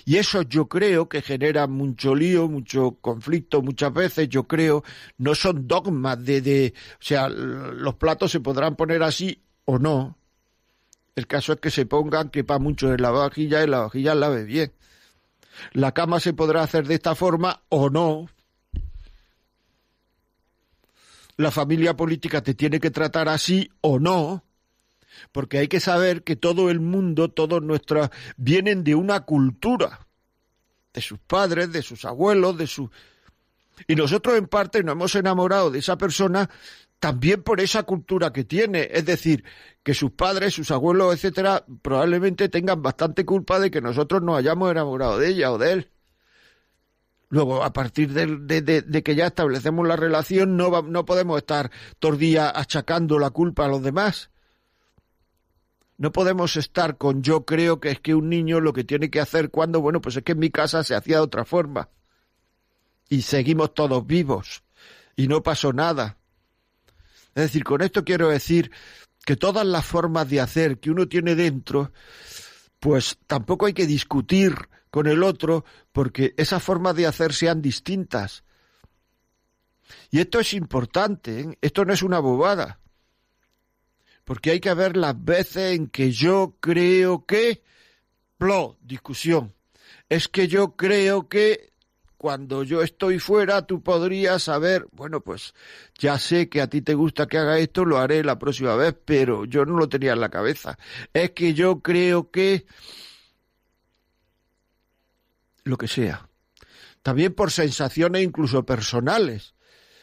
[0.05, 4.83] Y eso yo creo que genera mucho lío, mucho conflicto muchas veces, yo creo,
[5.17, 10.17] no son dogmas de, de, o sea, los platos se podrán poner así o no.
[11.15, 14.15] El caso es que se pongan, que para mucho en la vajilla y la vajilla
[14.15, 14.71] lave bien.
[15.73, 18.29] La cama se podrá hacer de esta forma o no,
[21.37, 24.43] la familia política te tiene que tratar así o no,
[25.31, 30.07] porque hay que saber que todo el mundo, todos nuestros, vienen de una cultura,
[30.93, 32.89] de sus padres, de sus abuelos, de su...
[33.87, 36.49] Y nosotros en parte nos hemos enamorado de esa persona
[36.99, 39.43] también por esa cultura que tiene, es decir,
[39.83, 44.71] que sus padres, sus abuelos, etcétera, probablemente tengan bastante culpa de que nosotros nos hayamos
[44.71, 45.91] enamorado de ella o de él.
[47.29, 52.17] Luego, a partir de, que ya establecemos la relación, no, no podemos estar todo el
[52.17, 54.29] día achacando la culpa a los demás.
[55.97, 59.19] No podemos estar con yo creo que es que un niño lo que tiene que
[59.19, 61.89] hacer cuando, bueno, pues es que en mi casa se hacía de otra forma.
[63.09, 64.63] Y seguimos todos vivos.
[65.15, 66.17] Y no pasó nada.
[67.33, 68.71] Es decir, con esto quiero decir
[69.25, 71.91] que todas las formas de hacer que uno tiene dentro,
[72.79, 74.55] pues tampoco hay que discutir
[74.91, 78.43] con el otro porque esas formas de hacer sean distintas.
[80.11, 81.57] Y esto es importante, ¿eh?
[81.61, 82.79] esto no es una bobada,
[84.27, 87.63] porque hay que ver las veces en que yo creo que,
[88.37, 89.55] plo, discusión,
[90.09, 91.71] es que yo creo que
[92.17, 95.53] cuando yo estoy fuera tú podrías saber, bueno, pues
[95.97, 98.97] ya sé que a ti te gusta que haga esto, lo haré la próxima vez,
[99.05, 100.77] pero yo no lo tenía en la cabeza.
[101.13, 102.65] Es que yo creo que
[105.63, 106.27] lo que sea.
[107.01, 109.53] También por sensaciones incluso personales.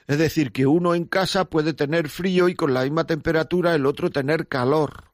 [0.06, 3.86] Es decir, que uno en casa puede tener frío y con la misma temperatura el
[3.86, 5.12] otro tener calor.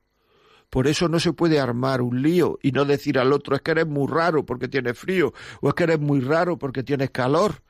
[0.69, 3.73] Por eso no se puede armar un lío y no decir al otro es que
[3.73, 7.63] eres muy raro porque tienes frío o es que eres muy raro porque tienes calor.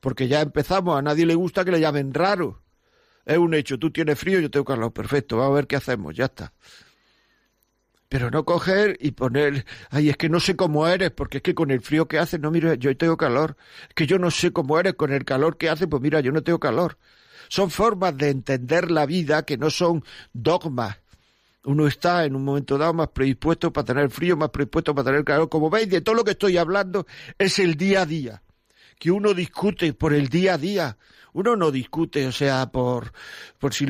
[0.00, 2.62] Porque ya empezamos, a nadie le gusta que le llamen raro.
[3.24, 6.14] Es un hecho, tú tienes frío, yo tengo calor, perfecto, vamos a ver qué hacemos,
[6.14, 6.52] ya está
[8.14, 11.52] pero no coger y poner, ay, es que no sé cómo eres, porque es que
[11.52, 13.56] con el frío que hace, no, mira, yo tengo calor,
[13.88, 16.30] es que yo no sé cómo eres, con el calor que hace, pues mira, yo
[16.30, 16.96] no tengo calor.
[17.48, 20.96] Son formas de entender la vida que no son dogmas.
[21.64, 25.24] Uno está en un momento dado más predispuesto para tener frío, más predispuesto para tener
[25.24, 25.48] calor.
[25.48, 28.42] Como veis, de todo lo que estoy hablando es el día a día,
[29.04, 30.96] que uno discute por el día a día
[31.34, 33.12] uno no discute, o sea, por,
[33.58, 33.86] por si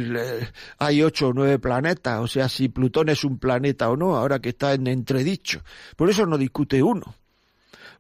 [0.78, 4.40] hay ocho o nueve planetas, o sea, si Plutón es un planeta o no, ahora
[4.40, 5.62] que está en entredicho.
[5.94, 7.14] Por eso no discute uno.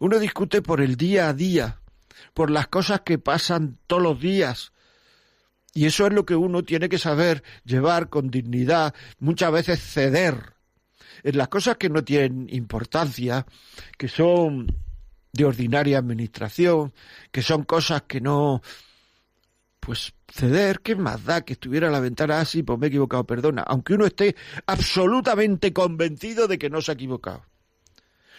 [0.00, 1.78] Uno discute por el día a día,
[2.32, 4.72] por las cosas que pasan todos los días.
[5.72, 10.54] Y eso es lo que uno tiene que saber llevar con dignidad, muchas veces ceder
[11.22, 13.46] en las cosas que no tienen importancia,
[13.96, 14.66] que son
[15.34, 16.92] de ordinaria administración,
[17.30, 18.62] que son cosas que no
[19.80, 22.62] pues ceder, ¿qué más da que estuviera la ventana así?
[22.62, 23.62] Pues me he equivocado, perdona.
[23.62, 24.34] Aunque uno esté
[24.66, 27.44] absolutamente convencido de que no se ha equivocado.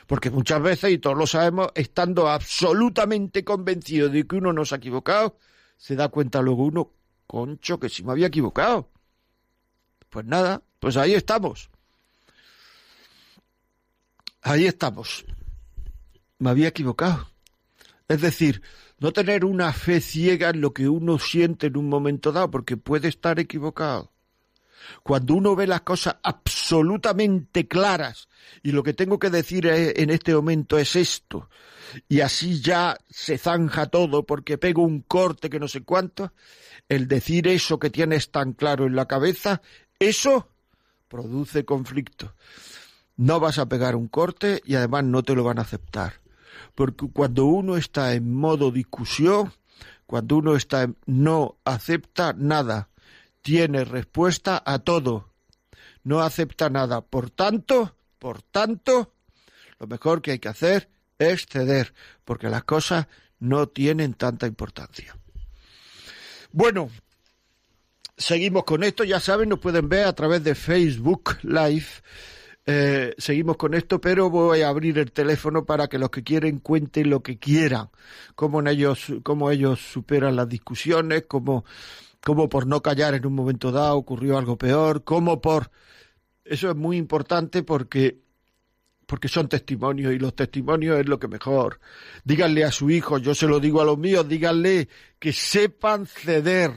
[0.07, 4.73] Porque muchas veces, y todos lo sabemos, estando absolutamente convencido de que uno no se
[4.73, 5.37] ha equivocado,
[5.77, 6.91] se da cuenta luego uno,
[7.27, 8.89] concho, que si me había equivocado.
[10.09, 11.69] Pues nada, pues ahí estamos.
[14.41, 15.25] Ahí estamos.
[16.39, 17.29] Me había equivocado.
[18.07, 18.61] Es decir,
[18.99, 22.77] no tener una fe ciega en lo que uno siente en un momento dado, porque
[22.77, 24.11] puede estar equivocado.
[25.03, 28.29] Cuando uno ve las cosas absolutamente claras
[28.61, 31.49] y lo que tengo que decir en este momento es esto,
[32.07, 36.33] y así ya se zanja todo porque pego un corte que no sé cuánto,
[36.87, 39.61] el decir eso que tienes tan claro en la cabeza,
[39.97, 40.49] eso
[41.07, 42.35] produce conflicto.
[43.17, 46.24] No vas a pegar un corte y además no te lo van a aceptar.
[46.75, 49.53] Porque cuando uno está en modo discusión,
[50.05, 52.89] cuando uno está en no acepta nada,
[53.41, 55.31] tiene respuesta a todo,
[56.03, 57.01] no acepta nada.
[57.01, 59.13] Por tanto, por tanto,
[59.79, 63.07] lo mejor que hay que hacer es ceder, porque las cosas
[63.39, 65.17] no tienen tanta importancia.
[66.51, 66.89] Bueno,
[68.17, 71.85] seguimos con esto, ya saben, nos pueden ver a través de Facebook Live.
[72.67, 76.59] Eh, seguimos con esto, pero voy a abrir el teléfono para que los que quieren
[76.59, 77.89] cuenten lo que quieran,
[78.33, 81.63] cómo, ellos, cómo ellos superan las discusiones, cómo,
[82.23, 85.69] cómo por no callar en un momento dado ocurrió algo peor, cómo por...
[86.43, 88.25] Eso es muy importante porque
[89.05, 91.79] porque son testimonios y los testimonios es lo que mejor.
[92.23, 96.71] Díganle a su hijo, yo se lo digo a los míos, díganle que sepan ceder,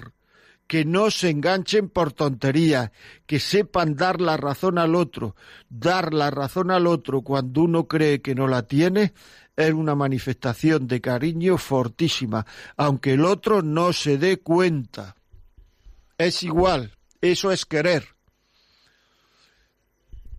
[0.69, 2.93] que no se enganchen por tonterías,
[3.27, 5.35] que sepan dar la razón al otro.
[5.69, 9.15] Dar la razón al otro cuando uno cree que no la tiene
[9.57, 15.17] es una manifestación de cariño fortísima, aunque el otro no se dé cuenta.
[16.17, 18.05] Es igual, eso es querer.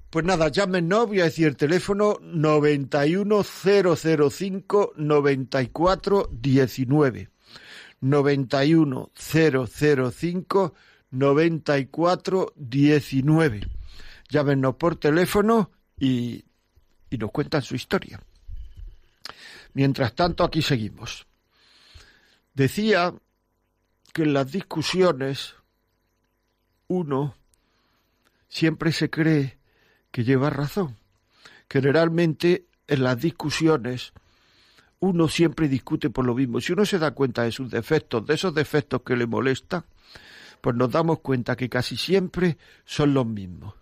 [0.10, 2.18] Pues nada, llámenos, voy a decir el teléfono
[8.01, 10.73] 91005 9419.
[11.12, 13.67] 91005 9419.
[14.29, 16.45] Llámenos por teléfono y,
[17.09, 18.21] y nos cuentan su historia.
[19.73, 21.25] Mientras tanto, aquí seguimos.
[22.53, 23.13] Decía
[24.13, 25.55] que en las discusiones
[26.88, 27.35] uno
[28.47, 29.57] siempre se cree
[30.12, 30.97] que lleva razón.
[31.69, 34.13] Generalmente en las discusiones
[34.99, 36.59] uno siempre discute por lo mismo.
[36.62, 39.83] Si uno se da cuenta de sus defectos, de esos defectos que le molestan,
[40.62, 43.75] pues nos damos cuenta que casi siempre son los mismos.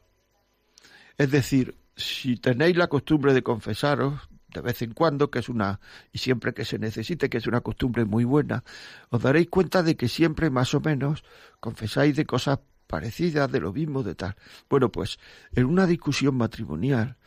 [1.17, 5.79] Es decir, si tenéis la costumbre de confesaros de vez en cuando, que es una,
[6.11, 8.63] y siempre que se necesite, que es una costumbre muy buena,
[9.09, 11.23] os daréis cuenta de que siempre más o menos
[11.59, 14.35] confesáis de cosas parecidas, de lo mismo, de tal.
[14.69, 15.19] Bueno, pues
[15.53, 17.17] en una discusión matrimonial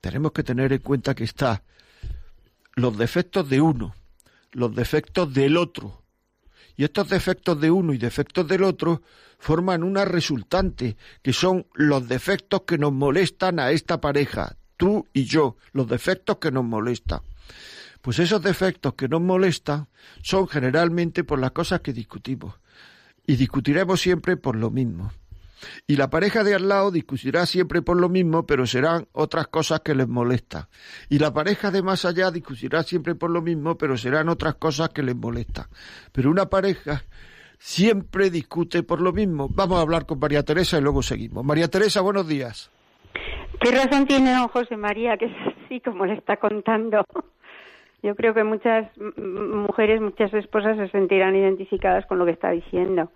[0.00, 1.62] tenemos que tener en cuenta que está
[2.78, 3.94] los defectos de uno,
[4.52, 6.02] los defectos del otro.
[6.76, 9.02] Y estos defectos de uno y defectos del otro
[9.38, 15.24] forman una resultante, que son los defectos que nos molestan a esta pareja, tú y
[15.24, 17.20] yo, los defectos que nos molestan.
[18.00, 19.88] Pues esos defectos que nos molestan
[20.22, 22.54] son generalmente por las cosas que discutimos
[23.26, 25.12] y discutiremos siempre por lo mismo.
[25.86, 29.80] Y la pareja de al lado discutirá siempre por lo mismo, pero serán otras cosas
[29.80, 30.64] que les molestan.
[31.08, 34.90] Y la pareja de más allá discutirá siempre por lo mismo, pero serán otras cosas
[34.90, 35.66] que les molestan.
[36.12, 37.02] Pero una pareja
[37.58, 39.48] siempre discute por lo mismo.
[39.50, 41.44] Vamos a hablar con María Teresa y luego seguimos.
[41.44, 42.70] María Teresa, buenos días.
[43.60, 45.32] ¿Qué razón tiene don José María que es
[45.64, 47.04] así como le está contando?
[48.02, 53.10] Yo creo que muchas mujeres, muchas esposas se sentirán identificadas con lo que está diciendo.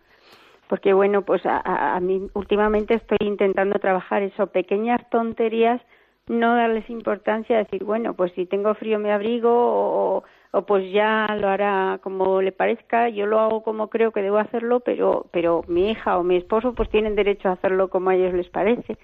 [0.73, 5.83] Porque bueno, pues a, mí últimamente estoy intentando trabajar eso, pequeñas tonterías,
[6.29, 11.27] no darles importancia, decir, bueno, pues si tengo frío me abrigo o, o pues ya
[11.39, 15.63] lo hará como le parezca, yo lo hago como creo que debo hacerlo, pero, pero
[15.69, 18.97] mi hija o mi esposo pues tienen derecho a hacerlo como a ellos les parece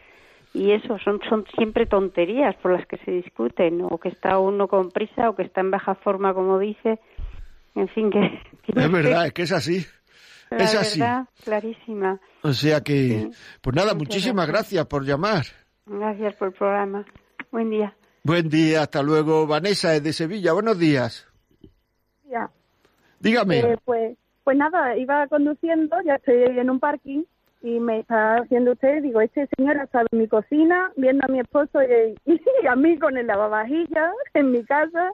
[0.55, 4.69] y eso son, son siempre tonterías por las que se discuten, o que está uno
[4.69, 6.99] con prisa o que está en baja forma, como dice.
[7.75, 8.41] En fin, que.
[8.75, 9.85] es verdad, es que es así.
[10.51, 11.01] Es así.
[11.45, 12.21] clarísima.
[12.43, 13.31] O sea que.
[13.61, 14.87] Pues nada, muchísimas gracias.
[14.87, 15.45] por llamar.
[15.87, 17.05] Gracias por el programa.
[17.51, 17.95] Buen día.
[18.25, 19.47] Buen día, hasta luego.
[19.47, 20.53] Vanessa es de Sevilla.
[20.53, 21.27] Buenos días.
[22.31, 22.51] Ya.
[23.21, 23.61] Dígame.
[23.61, 27.23] Eh, pues, pues nada, iba conduciendo, ya estoy en un parking
[27.63, 31.41] y me está haciendo usted, digo, este señor estado en mi cocina, viendo a mi
[31.41, 31.81] esposo
[32.27, 35.13] y, a mí con el lavavajillas en mi casa.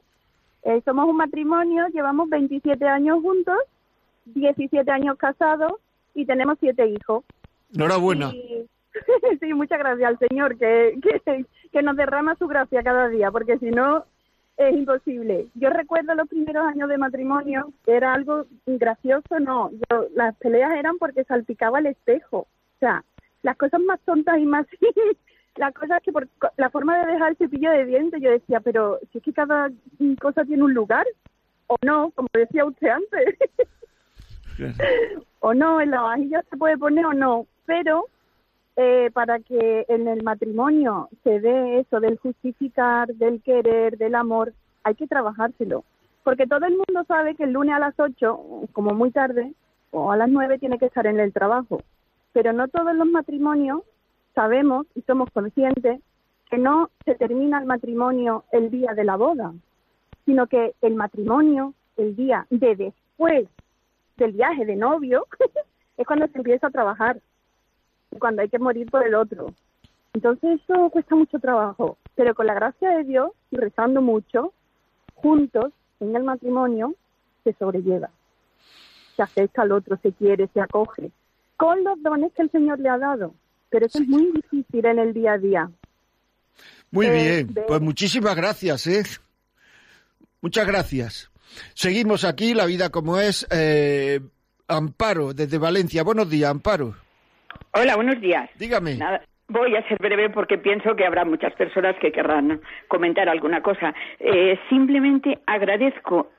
[0.63, 3.59] Eh, somos un matrimonio, llevamos 27 años juntos,
[4.27, 5.73] 17 años casados
[6.15, 7.25] y tenemos siete hijos.
[7.75, 8.31] Enhorabuena.
[8.33, 8.67] Y,
[9.41, 13.59] sí, muchas gracias al Señor que, que, que nos derrama su gracia cada día, porque
[13.59, 14.05] si no
[14.57, 15.49] es imposible.
[15.55, 19.71] Yo recuerdo los primeros años de matrimonio, era algo gracioso, no.
[19.91, 22.39] Yo, las peleas eran porque salpicaba el espejo.
[22.39, 23.05] O sea,
[23.43, 24.67] las cosas más tontas y más...
[25.57, 28.61] la cosa es que por la forma de dejar el cepillo de dientes, yo decía,
[28.61, 29.71] pero si es que cada
[30.21, 31.07] cosa tiene un lugar,
[31.67, 33.39] o no, como decía usted antes.
[35.41, 38.07] o no, en la vajilla se puede poner o no, pero
[38.77, 44.53] eh, para que en el matrimonio se dé eso del justificar, del querer, del amor,
[44.83, 45.85] hay que trabajárselo.
[46.25, 49.53] Porque todo el mundo sabe que el lunes a las 8, como muy tarde,
[49.91, 51.83] o a las 9 tiene que estar en el trabajo.
[52.33, 53.83] Pero no todos los matrimonios
[54.35, 56.01] sabemos y somos conscientes
[56.51, 59.53] que no se termina el matrimonio el día de la boda,
[60.25, 63.49] sino que el matrimonio, el día de después
[64.17, 65.27] del viaje de novio,
[65.97, 67.21] es cuando se empieza a trabajar,
[68.19, 69.53] cuando hay que morir por el otro.
[70.13, 74.53] Entonces eso cuesta mucho trabajo, pero con la gracia de Dios y rezando mucho,
[75.15, 76.95] juntos en el matrimonio
[77.43, 78.11] se sobrelleva,
[79.17, 81.11] se acepta al otro, se quiere, se acoge,
[81.57, 83.35] con los dones que el Señor le ha dado.
[83.71, 85.71] Pero eso es muy difícil en el día a día.
[86.93, 87.11] Muy Eh,
[87.45, 89.03] bien, de- pues muchísimas gracias, ¿eh?
[90.41, 91.31] Muchas gracias.
[91.75, 93.47] Seguimos aquí, la vida como es.
[93.51, 94.21] eh,
[94.69, 96.03] Amparo, desde Valencia.
[96.03, 96.95] Buenos días, Amparo.
[97.73, 98.49] Hola, buenos días.
[98.59, 98.97] Dígame.
[98.97, 103.63] Nada, voy a ser breve porque pienso que habrá muchas personas que querrán comentar alguna
[103.63, 103.95] cosa.
[104.21, 106.31] Eh, simplemente agradezco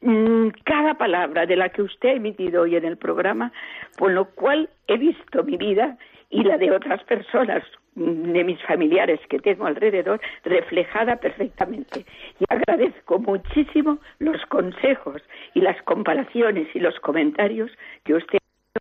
[0.00, 3.52] mm, cada palabra de la que usted ha emitido hoy en el programa,
[3.98, 5.96] por lo cual he visto mi vida
[6.32, 7.62] y la de otras personas,
[7.94, 12.04] mm, de mis familiares que tengo alrededor, reflejada perfectamente.
[12.40, 15.22] Y agradezco muchísimo los consejos
[15.54, 17.70] y las comparaciones y los comentarios
[18.04, 18.38] que usted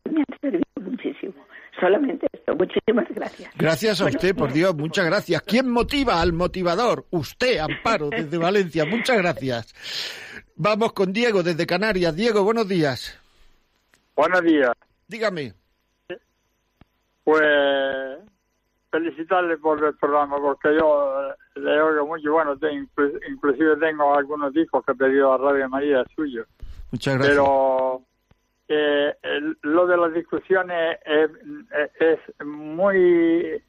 [0.10, 1.34] me han servido muchísimo.
[1.80, 2.56] Solamente esto.
[2.56, 3.54] Muchísimas gracias.
[3.58, 5.42] Gracias a Bueno, usted, por Dios, muchas gracias.
[5.42, 7.06] ¿Quién motiva al motivador?
[7.12, 8.86] Usted, Amparo, desde Valencia.
[8.86, 9.74] Muchas gracias.
[10.56, 12.16] Vamos con Diego, desde Canarias.
[12.16, 13.18] Diego, buenos días.
[14.16, 14.72] Buenos días.
[15.08, 15.61] Dígame.
[17.24, 18.20] Pues
[18.90, 22.32] felicitarle por el programa, porque yo eh, le oigo mucho.
[22.34, 26.48] Bueno, te- inclu- inclusive tengo algunos discos que he pedido a Radio María suyos.
[26.92, 27.36] Muchas gracias.
[27.38, 28.02] Pero
[28.68, 31.30] eh, el- lo de las discusiones es,
[32.00, 33.64] es muy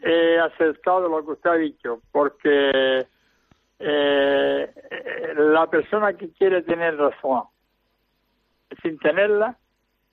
[0.00, 3.06] eh, acertado lo que usted ha dicho, porque
[3.78, 7.44] eh, eh, la persona que quiere tener razón
[8.82, 9.56] sin tenerla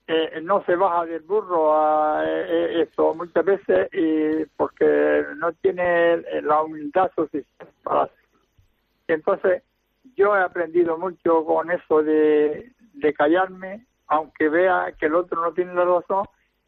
[0.08, 5.52] eh, no se baja del burro a eh, eh, eso muchas veces y porque no
[5.54, 8.40] tiene la humildad suficiente para hacerlo.
[9.08, 9.62] Entonces,
[10.16, 15.52] yo he aprendido mucho con eso de, de callarme, aunque vea que el otro no
[15.52, 16.26] tiene la razón,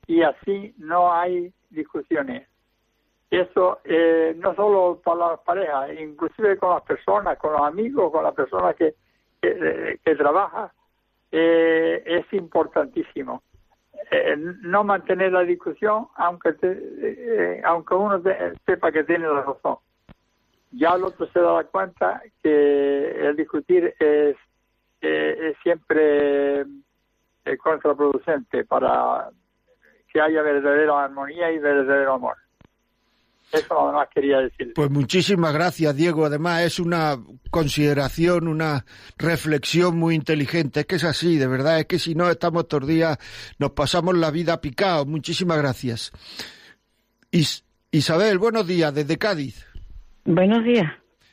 [0.08, 2.48] y así no hay discusiones.
[3.30, 8.24] Eso eh, no solo para las parejas, inclusive con las personas, con los amigos, con
[8.24, 8.94] las personas que,
[9.40, 10.70] que, que trabajan,
[11.32, 13.42] eh, es importantísimo.
[14.10, 18.22] Eh, no mantener la discusión, aunque, te- eh, aunque uno
[18.64, 19.78] sepa que tiene la razón
[20.72, 24.36] ya el otro se da cuenta que el discutir es,
[25.00, 26.66] eh, es siempre
[27.62, 29.30] contraproducente para
[30.12, 32.36] que haya verdadera armonía y verdadero amor.
[33.52, 34.72] Eso nada más quería decir.
[34.74, 36.26] Pues muchísimas gracias, Diego.
[36.26, 37.16] Además, es una
[37.50, 38.84] consideración, una
[39.16, 40.80] reflexión muy inteligente.
[40.80, 41.78] Es que es así, de verdad.
[41.80, 43.18] Es que si no estamos todos los días,
[43.58, 45.06] nos pasamos la vida picados.
[45.06, 46.12] Muchísimas gracias.
[47.30, 49.66] Is- Isabel, buenos días, desde Cádiz.
[50.26, 50.92] Buenos días.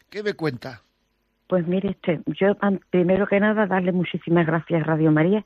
[0.10, 0.82] ¿Qué me cuenta?
[1.48, 2.56] Pues mire usted, yo
[2.90, 5.46] primero que nada darle muchísimas gracias a Radio María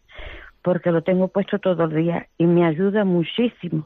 [0.62, 3.86] porque lo tengo puesto todos los días y me ayuda muchísimo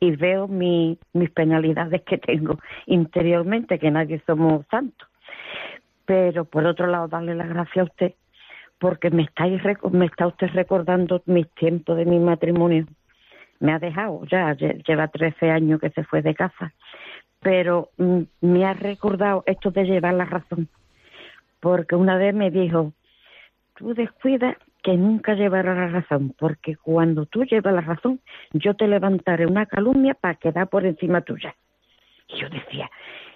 [0.00, 5.08] y veo mi, mis penalidades que tengo interiormente, que nadie somos santos.
[6.04, 8.14] Pero por otro lado darle las gracias a usted
[8.78, 12.86] porque me, estáis, me está usted recordando mis tiempos de mi matrimonio.
[13.58, 16.72] Me ha dejado ya, lle- lleva 13 años que se fue de casa
[17.40, 20.68] pero mm, me ha recordado esto de llevar la razón,
[21.60, 22.92] porque una vez me dijo,
[23.76, 24.56] tú descuida
[24.86, 28.20] que nunca llevarás la razón, porque cuando tú llevas la razón,
[28.52, 31.56] yo te levantaré una calumnia para quedar por encima tuya.
[32.28, 32.88] Y yo decía,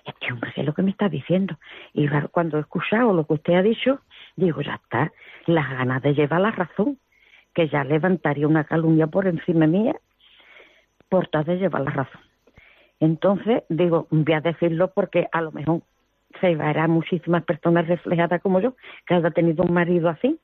[0.05, 1.59] este hombre, ¿qué es lo que me está diciendo?
[1.93, 3.99] Y cuando he escuchado lo que usted ha dicho,
[4.37, 5.11] digo, ya está,
[5.47, 6.99] las ganas de llevar la razón,
[7.53, 9.97] que ya levantaría una calumnia por encima mía,
[11.09, 12.21] por tal de llevar la razón.
[13.01, 15.81] Entonces, digo, voy a decirlo porque a lo mejor
[16.41, 18.75] se verán muchísimas personas reflejadas como yo,
[19.05, 20.39] que haya tenido un marido así.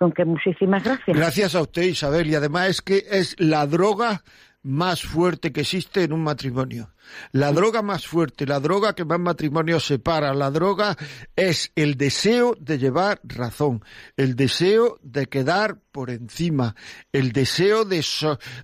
[0.00, 1.14] Con que muchísimas gracias.
[1.14, 2.26] Gracias a usted, Isabel.
[2.26, 4.24] Y además es que es la droga
[4.62, 6.94] más fuerte que existe en un matrimonio.
[7.32, 10.96] La droga más fuerte, la droga que más matrimonios separa, la droga
[11.36, 13.84] es el deseo de llevar razón,
[14.16, 16.74] el deseo de quedar por encima,
[17.12, 18.02] el deseo de,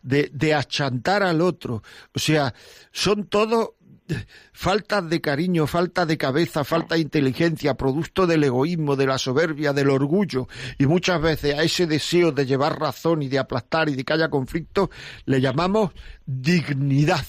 [0.03, 1.82] de, de achantar al otro.
[2.14, 2.55] O sea,
[2.93, 3.76] son todo
[4.53, 9.73] falta de cariño, falta de cabeza, falta de inteligencia, producto del egoísmo, de la soberbia,
[9.73, 10.49] del orgullo,
[10.79, 14.13] y muchas veces a ese deseo de llevar razón y de aplastar y de que
[14.13, 14.91] haya conflicto,
[15.25, 15.93] le llamamos
[16.25, 17.25] dignidad.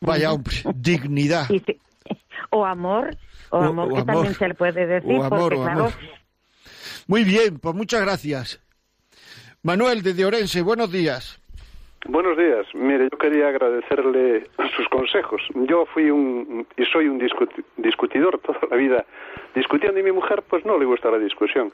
[0.00, 1.48] Vaya hombre, dignidad.
[2.50, 3.16] O amor,
[3.50, 5.12] o, amor, que también se le puede decir.
[5.12, 5.92] O amor, o amor.
[7.06, 8.60] Muy bien, pues muchas gracias.
[9.62, 11.39] Manuel, desde Orense, buenos días.
[12.06, 12.66] Buenos días.
[12.74, 15.42] Mire, yo quería agradecerle sus consejos.
[15.54, 17.18] Yo fui un y soy un
[17.76, 19.04] discutidor toda la vida
[19.54, 21.72] discutiendo y mi mujer pues no le gusta la discusión.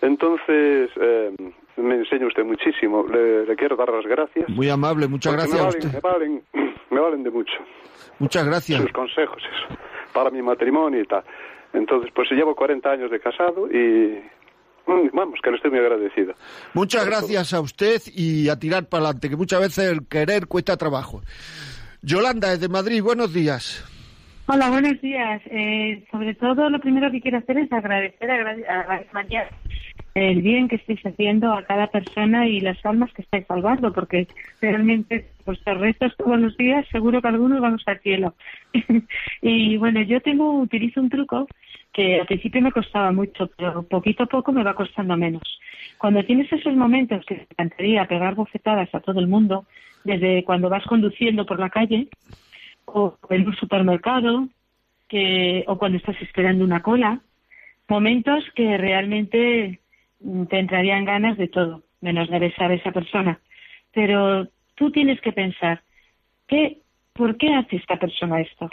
[0.00, 1.34] Entonces eh,
[1.76, 3.04] me enseña usted muchísimo.
[3.06, 4.48] Le, quiero dar las gracias.
[4.48, 5.92] Muy amable, muchas gracias.
[5.92, 7.54] Me valen, Me, valen, me valen de mucho.
[8.20, 8.80] Muchas gracias.
[8.80, 9.76] Sus consejos, eso,
[10.12, 11.24] para mi matrimonio y tal.
[11.72, 14.22] Entonces, pues llevo 40 años de casado y
[14.86, 16.34] vamos, que le estoy muy agradecido.
[16.74, 20.76] Muchas gracias a usted y a tirar para adelante, que muchas veces el querer cuesta
[20.76, 21.22] trabajo.
[22.02, 23.84] Yolanda, desde Madrid, buenos días.
[24.46, 25.40] Hola, buenos días.
[25.46, 29.48] Eh, sobre todo, lo primero que quiero hacer es agradecer a, María
[30.14, 34.28] el bien que estáis haciendo a cada persona y las almas que estáis salvando, porque
[34.60, 38.34] realmente vuestros restos todos los días, seguro que algunos vamos al cielo.
[39.42, 41.48] y bueno, yo tengo, utilizo un truco
[41.94, 45.42] que al principio me costaba mucho, pero poquito a poco me va costando menos.
[45.96, 49.64] Cuando tienes esos momentos que te encantaría pegar bofetadas a todo el mundo,
[50.02, 52.08] desde cuando vas conduciendo por la calle,
[52.86, 54.48] o en un supermercado,
[55.08, 57.20] que, o cuando estás esperando una cola,
[57.88, 59.78] momentos que realmente
[60.50, 63.38] te entrarían ganas de todo, menos de besar a esa persona.
[63.92, 65.80] Pero tú tienes que pensar,
[66.48, 66.78] ¿qué,
[67.12, 68.68] ¿por qué hace esta persona esto?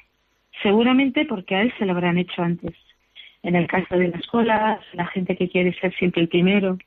[0.63, 2.73] Seguramente porque a él se lo habrán hecho antes
[3.43, 6.77] en el caso de las colas, la gente que quiere ser siempre el primero.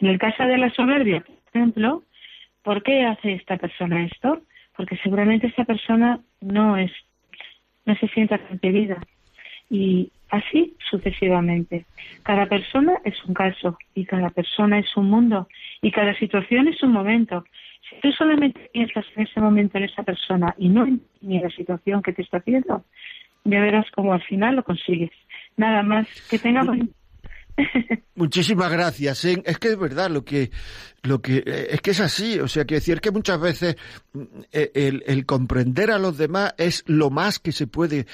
[0.00, 2.02] En el caso de la soberbia, por ejemplo,
[2.62, 4.42] ¿por qué hace esta persona esto?
[4.76, 6.92] Porque seguramente esa persona no es,
[7.84, 8.98] no se sienta tan querida.
[9.70, 11.84] Y así sucesivamente.
[12.22, 15.48] Cada persona es un caso y cada persona es un mundo
[15.82, 17.44] y cada situación es un momento.
[17.88, 22.02] Si tú solamente piensas en ese momento en esa persona y no en la situación
[22.02, 22.84] que te está haciendo,
[23.44, 25.10] ya verás cómo al final lo consigues.
[25.58, 26.78] Nada más, que tengamos...
[28.14, 29.24] Muchísimas gracias.
[29.24, 29.42] ¿eh?
[29.44, 30.50] Es que es verdad lo que,
[31.02, 32.38] lo que eh, es que es así.
[32.38, 33.76] O sea, que decir que muchas veces
[34.12, 38.06] mm, eh, el, comprender a los demás es lo más que se puede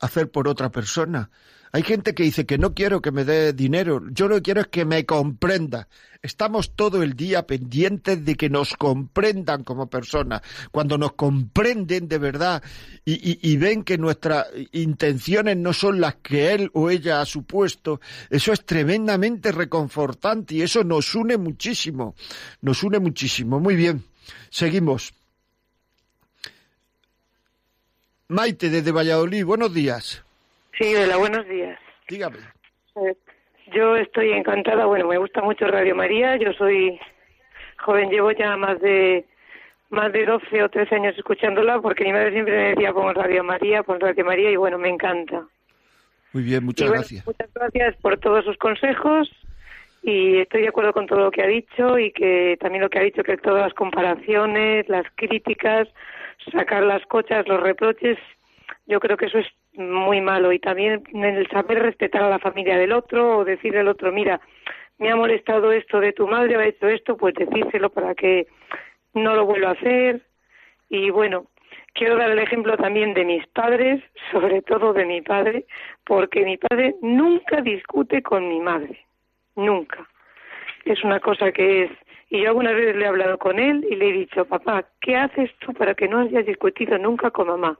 [0.00, 1.30] hacer por otra persona.
[1.72, 4.60] Hay gente que dice que no quiero que me dé dinero, yo lo que quiero
[4.62, 5.88] es que me comprenda.
[6.22, 10.42] Estamos todo el día pendientes de que nos comprendan como personas.
[10.70, 12.62] Cuando nos comprenden de verdad
[13.04, 18.52] y, ven que nuestras intenciones no son las que él o ella ha supuesto, eso
[18.52, 22.14] es tremendamente reconfortante y eso nos une muchísimo.
[22.60, 23.60] Nos une muchísimo.
[23.60, 24.04] Muy bien,
[24.50, 25.14] seguimos.
[28.28, 30.22] Maite desde Valladolid, buenos días.
[30.80, 31.78] Sí, hola, buenos días.
[32.08, 32.38] Dígame.
[32.96, 33.14] Eh,
[33.74, 36.98] yo estoy encantada, bueno, me gusta mucho Radio María, yo soy
[37.76, 39.26] joven, llevo ya más de
[39.90, 43.44] más de 12 o 13 años escuchándola porque mi madre siempre me decía pon Radio
[43.44, 45.46] María, pon Radio María y bueno, me encanta.
[46.32, 47.26] Muy bien, muchas gracias.
[47.26, 49.30] Muchas gracias por todos sus consejos
[50.02, 53.00] y estoy de acuerdo con todo lo que ha dicho y que también lo que
[53.00, 55.88] ha dicho que todas las comparaciones, las críticas,
[56.50, 58.16] sacar las cochas, los reproches,
[58.86, 62.76] yo creo que eso es muy malo y también el saber respetar a la familia
[62.76, 64.40] del otro o decirle al otro, mira,
[64.98, 68.46] me ha molestado esto de tu madre, ha hecho esto, pues decírselo para que
[69.14, 70.22] no lo vuelva a hacer.
[70.88, 71.46] Y bueno,
[71.94, 74.02] quiero dar el ejemplo también de mis padres,
[74.32, 75.66] sobre todo de mi padre,
[76.04, 79.04] porque mi padre nunca discute con mi madre,
[79.56, 80.06] nunca.
[80.84, 81.90] Es una cosa que es...
[82.32, 85.16] Y yo algunas veces le he hablado con él y le he dicho, papá, ¿qué
[85.16, 87.76] haces tú para que no hayas discutido nunca con mamá?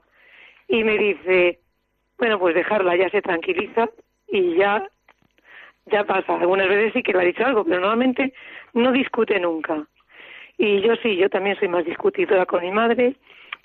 [0.67, 1.59] Y me dice,
[2.21, 3.89] bueno, pues dejarla, ya se tranquiliza
[4.27, 4.87] y ya,
[5.87, 6.35] ya pasa.
[6.35, 8.31] Algunas veces sí que le ha dicho algo, pero normalmente
[8.75, 9.87] no discute nunca.
[10.55, 13.15] Y yo sí, yo también soy más discutidora con mi madre.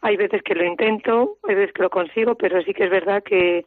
[0.01, 3.23] Hay veces que lo intento, hay veces que lo consigo, pero sí que es verdad
[3.23, 3.67] que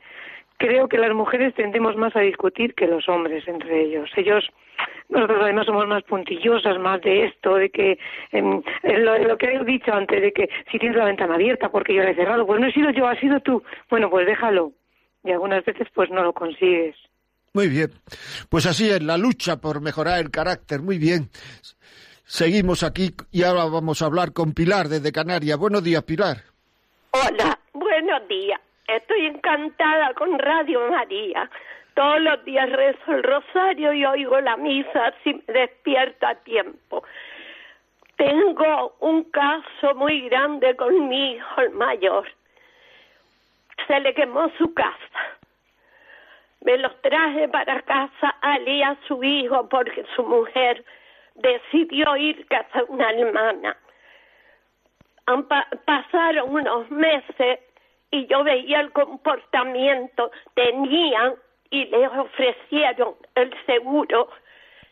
[0.58, 4.10] creo que las mujeres tendemos más a discutir que los hombres entre ellos.
[4.16, 4.50] Ellos,
[5.10, 8.00] nosotros además somos más puntillosas, más de esto, de que,
[8.32, 11.94] em, lo, lo, que he dicho antes, de que si tienes la ventana abierta porque
[11.94, 13.62] yo la he cerrado, pues no he sido yo, ha sido tú.
[13.88, 14.72] Bueno, pues déjalo
[15.24, 16.96] y algunas veces pues no lo consigues.
[17.54, 17.92] Muy bien.
[18.50, 20.82] Pues así es la lucha por mejorar el carácter.
[20.82, 21.30] Muy bien.
[22.26, 25.58] Seguimos aquí y ahora vamos a hablar con Pilar desde Canarias.
[25.58, 26.38] Buenos días, Pilar.
[27.12, 28.62] Hola, buenos días.
[28.88, 31.50] Estoy encantada con Radio María.
[31.96, 37.04] Todos los días rezo el rosario y oigo la misa si me despierto a tiempo.
[38.16, 42.28] Tengo un caso muy grande con mi hijo el mayor.
[43.88, 45.20] Se le quemó su casa.
[46.62, 50.84] Me los traje para casa Ali a su hijo porque su mujer
[51.36, 53.78] decidió ir a casa una hermana.
[55.86, 57.60] Pasaron unos meses
[58.12, 60.32] y yo veía el comportamiento.
[60.56, 61.36] Tenían
[61.70, 64.30] y le ofrecieron el seguro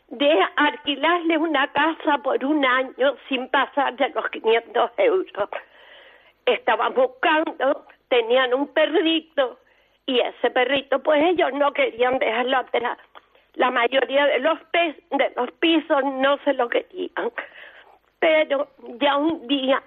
[0.08, 5.50] de alquilarle una casa por un año sin pasar de los 500 euros.
[6.46, 9.58] Estaban buscando, tenían un perrito
[10.06, 12.98] y ese perrito, pues ellos no querían dejarlo atrás.
[13.54, 14.58] La mayoría de los,
[15.60, 17.30] pisos no se lo querían.
[18.18, 18.68] Pero
[19.00, 19.82] ya un día,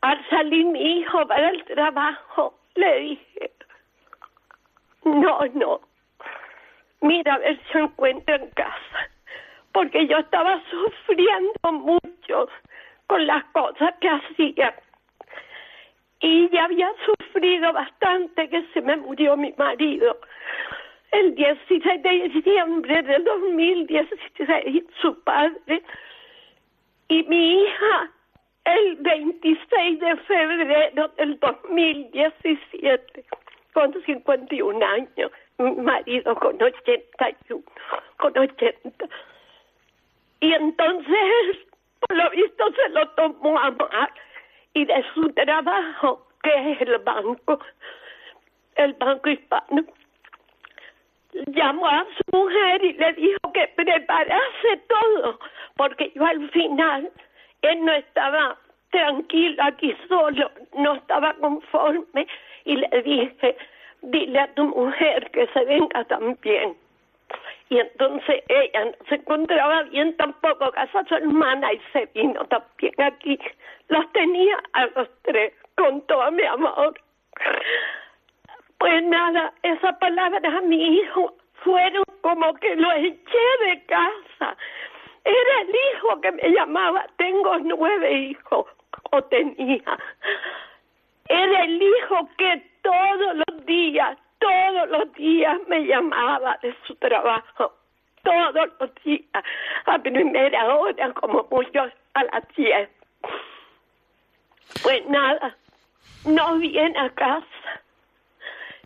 [0.00, 3.52] al salir mi hijo para el trabajo, le dije,
[5.04, 5.80] no, no,
[7.00, 9.10] mira a ver si encuentro en casa,
[9.72, 12.48] porque yo estaba sufriendo mucho
[13.06, 14.74] con las cosas que hacía.
[16.20, 20.18] Y ya había sufrido bastante que se me murió mi marido.
[21.12, 25.82] El 16 de diciembre de 2016, su padre
[27.08, 28.10] y mi hija
[28.64, 33.24] el 26 de febrero del 2017,
[33.72, 37.64] con 51 años, mi marido con 81,
[38.18, 39.08] con 80.
[40.40, 41.58] Y entonces,
[42.00, 44.10] por lo visto, se lo tomó a mal
[44.74, 47.60] y de su trabajo, que es el banco,
[48.76, 49.84] el banco hispano,
[51.48, 55.38] llamó a su mujer y le dijo que preparase todo,
[55.76, 57.10] porque yo al final,
[57.62, 58.56] él no estaba
[58.90, 62.26] tranquilo aquí solo, no estaba conforme,
[62.64, 63.56] y le dije,
[64.02, 66.76] dile a tu mujer que se venga también.
[67.70, 72.94] Y entonces ella no se encontraba bien tampoco, casa su hermana, y se vino también
[73.00, 73.38] aquí.
[73.88, 77.00] Los tenía a los tres, con todo mi amor.
[78.78, 84.56] Pues nada, esas palabras a mi hijo fueron como que lo eché de casa.
[85.24, 88.66] Era el hijo que me llamaba, tengo nueve hijos,
[89.12, 89.98] o tenía.
[91.28, 97.74] Era el hijo que todos los días, todos los días me llamaba de su trabajo.
[98.22, 99.44] Todos los días,
[99.86, 102.90] a primera hora, como muchos a las diez.
[104.82, 105.56] Pues nada,
[106.26, 107.46] no viene a casa.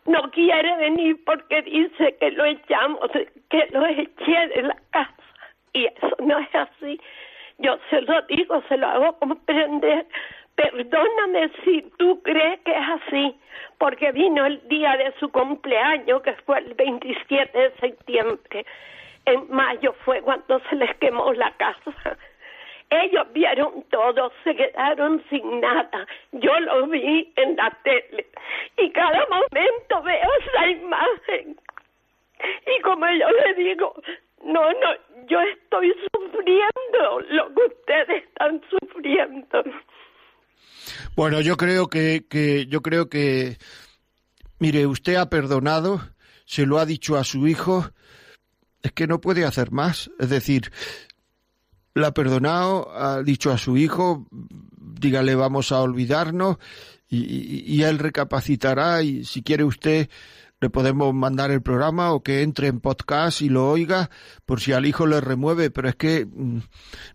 [0.06, 3.10] No quiere venir porque dice que lo echamos,
[3.48, 5.14] que lo eché de la casa.
[5.72, 7.00] Y eso no es así.
[7.58, 10.06] Yo se lo digo, se lo hago comprender.
[10.56, 13.36] Perdóname si tú crees que es así,
[13.78, 18.64] porque vino el día de su cumpleaños, que fue el 27 de septiembre.
[19.26, 22.16] En mayo fue cuando se les quemó la casa.
[22.90, 26.06] Ellos vieron todo, se quedaron sin nada.
[26.32, 28.26] Yo lo vi en la tele
[28.76, 31.56] y cada momento veo esa imagen.
[32.66, 33.94] Y como yo le digo,
[34.44, 34.94] no, no,
[35.26, 39.64] yo estoy sufriendo lo que ustedes están sufriendo.
[41.16, 43.58] Bueno, yo creo que, que yo creo que
[44.58, 46.00] mire, usted ha perdonado,
[46.46, 47.90] se lo ha dicho a su hijo,
[48.82, 50.72] es que no puede hacer más, es decir,
[51.94, 56.56] la ha perdonado, ha dicho a su hijo, dígale vamos a olvidarnos
[57.08, 60.08] y, y, y él recapacitará y si quiere usted
[60.64, 64.08] le podemos mandar el programa o que entre en podcast y lo oiga
[64.46, 66.58] por si al hijo le remueve, pero es que mm,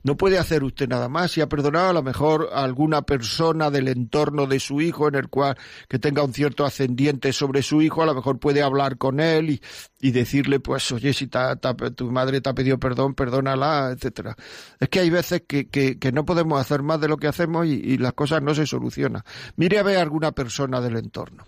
[0.04, 1.32] no puede hacer usted nada más.
[1.32, 5.16] Si ha perdonado a lo mejor a alguna persona del entorno de su hijo en
[5.16, 9.00] el cual que tenga un cierto ascendiente sobre su hijo, a lo mejor puede hablar
[9.00, 9.62] con él y,
[10.00, 14.36] y decirle, pues, oye, si ta- tu madre te ha pedido perdón, perdónala, etcétera.
[14.80, 17.66] Es que hay veces que, que, que no podemos hacer más de lo que hacemos
[17.66, 19.24] y, y las cosas no se solucionan.
[19.56, 21.46] Mire a ver a alguna persona del entorno.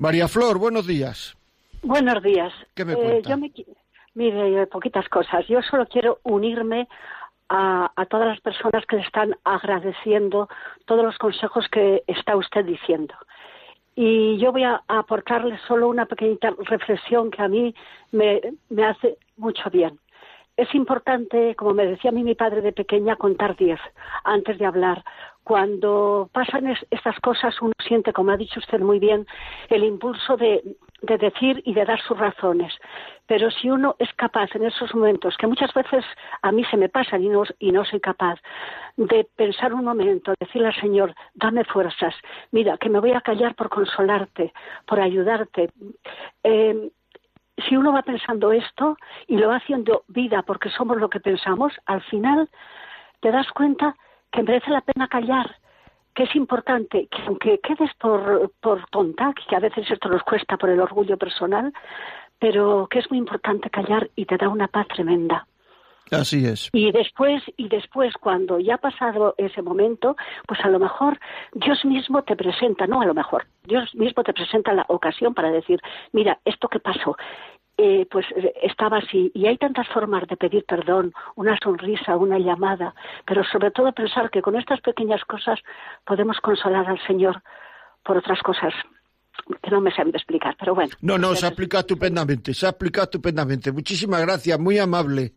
[0.00, 1.36] María Flor, buenos días.
[1.82, 2.54] Buenos días.
[2.74, 3.52] ¿Qué me Eh, yo me
[4.14, 5.46] mire, eh, poquitas cosas.
[5.46, 6.88] Yo solo quiero unirme
[7.50, 10.48] a, a todas las personas que le están agradeciendo
[10.86, 13.14] todos los consejos que está usted diciendo.
[13.94, 17.74] Y yo voy a, a aportarle solo una pequeñita reflexión que a mí
[18.10, 18.40] me,
[18.70, 20.00] me hace mucho bien.
[20.56, 23.80] Es importante, como me decía a mí mi padre de pequeña, contar diez
[24.24, 25.04] antes de hablar.
[25.44, 29.26] Cuando pasan es- estas cosas, uno siente, como ha dicho usted muy bien,
[29.68, 30.62] el impulso de,
[31.02, 32.72] de decir y de dar sus razones.
[33.26, 36.04] Pero si uno es capaz en esos momentos, que muchas veces
[36.42, 38.38] a mí se me pasan y no, y no soy capaz,
[38.96, 42.14] de pensar un momento, decirle al Señor, dame fuerzas,
[42.50, 44.52] mira, que me voy a callar por consolarte,
[44.86, 45.70] por ayudarte.
[46.44, 46.90] Eh,
[47.68, 51.72] si uno va pensando esto y lo va haciendo vida porque somos lo que pensamos,
[51.86, 52.48] al final
[53.20, 53.96] te das cuenta
[54.30, 55.56] que merece la pena callar,
[56.14, 60.56] que es importante, que aunque quedes por, por tonta, que a veces esto nos cuesta
[60.56, 61.72] por el orgullo personal,
[62.38, 65.46] pero que es muy importante callar y te da una paz tremenda.
[66.10, 66.70] Así es.
[66.72, 70.16] Y después, y después, cuando ya ha pasado ese momento,
[70.46, 71.20] pues a lo mejor
[71.52, 75.52] Dios mismo te presenta, no a lo mejor, Dios mismo te presenta la ocasión para
[75.52, 75.80] decir,
[76.12, 77.16] mira, esto que pasó,
[77.82, 79.30] eh, pues eh, estaba así.
[79.34, 82.94] Y hay tantas formas de pedir perdón, una sonrisa, una llamada,
[83.26, 85.58] pero sobre todo pensar que con estas pequeñas cosas
[86.04, 87.42] podemos consolar al Señor
[88.04, 88.74] por otras cosas
[89.62, 90.92] que no me saben explicar, pero bueno.
[91.00, 93.72] No, no, se aplica estupendamente, se aplica estupendamente.
[93.72, 95.32] Muchísimas gracias, muy amable.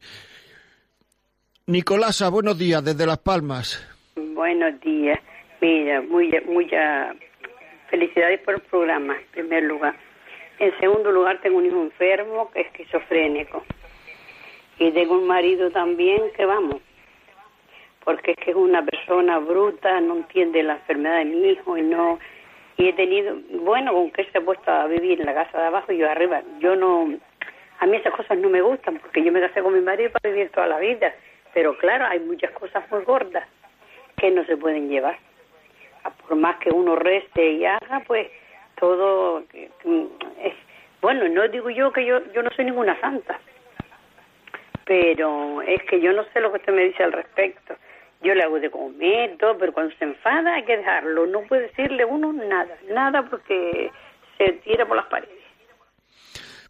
[1.68, 3.80] Nicolasa, buenos días desde Las Palmas.
[4.18, 5.18] Buenos días.
[5.62, 7.16] Mira, muy, muchas
[7.90, 9.96] felicidades por el programa, en primer lugar.
[10.60, 13.64] En segundo lugar, tengo un hijo enfermo, que es esquizofrénico.
[14.80, 16.78] Y tengo un marido también que vamos,
[18.04, 21.82] porque es que es una persona bruta, no entiende la enfermedad de mi hijo y
[21.82, 22.20] no...
[22.76, 25.68] Y he tenido, bueno, con que se ha puesto a vivir en la casa de
[25.68, 26.42] abajo y yo arriba.
[26.60, 27.08] Yo no,
[27.80, 30.34] a mí esas cosas no me gustan porque yo me casé con mi marido para
[30.34, 31.14] vivir toda la vida.
[31.54, 33.48] Pero claro, hay muchas cosas muy gordas
[34.18, 35.18] que no se pueden llevar.
[36.28, 38.28] Por más que uno reste y haga, pues
[38.84, 40.54] todo es
[41.02, 43.40] bueno no digo yo que yo yo no soy ninguna santa
[44.86, 47.76] pero es que yo no sé lo que usted me dice al respecto.
[48.22, 51.64] Yo le hago de comer todo pero cuando se enfada hay que dejarlo no puede
[51.64, 53.90] decirle uno nada nada porque
[54.38, 55.44] se tira por las paredes.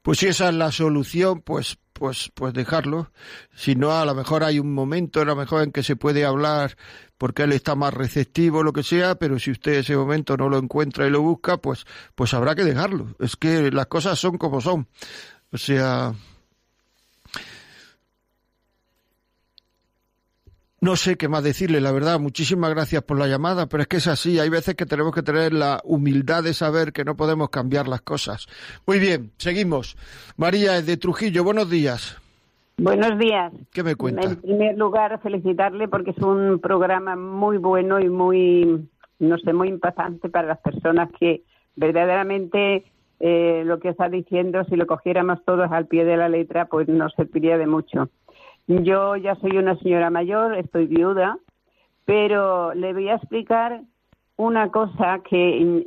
[0.04, 3.08] Pues si esa es la solución pues pues pues dejarlo.
[3.54, 6.26] Si no a lo mejor hay un momento a lo mejor en que se puede
[6.26, 6.72] hablar
[7.24, 10.58] porque él está más receptivo, lo que sea, pero si usted ese momento no lo
[10.58, 13.16] encuentra y lo busca, pues, pues habrá que dejarlo.
[13.18, 14.90] Es que las cosas son como son.
[15.50, 16.14] O sea,
[20.82, 22.20] No sé qué más decirle, la verdad.
[22.20, 24.38] Muchísimas gracias por la llamada, pero es que es así.
[24.42, 28.02] Hay veces que tenemos que tener la humildad de saber que no podemos cambiar las
[28.02, 28.48] cosas.
[28.86, 29.96] Muy bien, seguimos.
[30.36, 31.46] María es de Trujillo.
[31.46, 32.18] Buenos días.
[32.78, 33.54] Buenos días.
[33.72, 34.24] ¿Qué me cuenta?
[34.24, 39.70] En primer lugar, felicitarle porque es un programa muy bueno y muy, no sé, muy
[39.70, 41.44] impactante para las personas que
[41.76, 42.84] verdaderamente
[43.20, 46.88] eh, lo que está diciendo, si lo cogiéramos todos al pie de la letra, pues
[46.88, 48.10] nos serviría de mucho.
[48.68, 51.38] Yo ya soy una señora mayor, estoy viuda,
[52.06, 53.82] pero le voy a explicar
[54.36, 55.86] una cosa que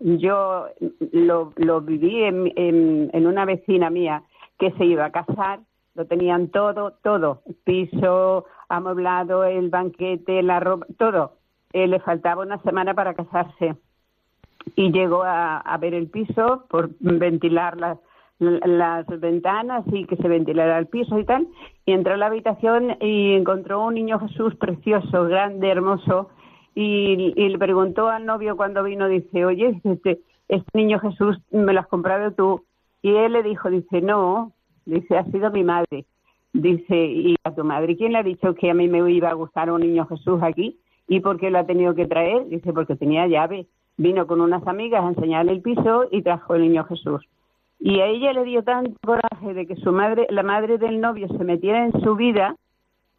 [0.00, 0.66] yo
[1.12, 4.22] lo, lo viví en, en una vecina mía
[4.58, 5.60] que se iba a casar
[5.94, 11.34] lo tenían todo, todo, piso, amueblado, el banquete, la ropa, todo.
[11.72, 13.76] Eh, le faltaba una semana para casarse
[14.76, 17.98] y llegó a, ver el piso por ventilar las,
[18.38, 21.48] las ventanas y que se ventilara el piso y tal.
[21.86, 26.30] Y entró a la habitación y encontró un niño Jesús precioso, grande, hermoso.
[26.74, 31.80] Y, le preguntó al novio cuando vino, dice, oye, este, este niño Jesús me lo
[31.80, 32.64] has comprado tú.
[33.00, 34.53] Y él le dijo, dice, no,
[34.86, 36.04] Dice, ha sido mi madre.
[36.52, 39.34] Dice, ¿y a tu madre quién le ha dicho que a mí me iba a
[39.34, 40.78] gustar un niño Jesús aquí?
[41.08, 42.48] ¿Y por qué lo ha tenido que traer?
[42.48, 43.66] Dice, porque tenía llave.
[43.96, 47.26] Vino con unas amigas a enseñarle el piso y trajo el niño Jesús.
[47.78, 51.28] Y a ella le dio tanto coraje de que su madre, la madre del novio,
[51.28, 52.56] se metiera en su vida,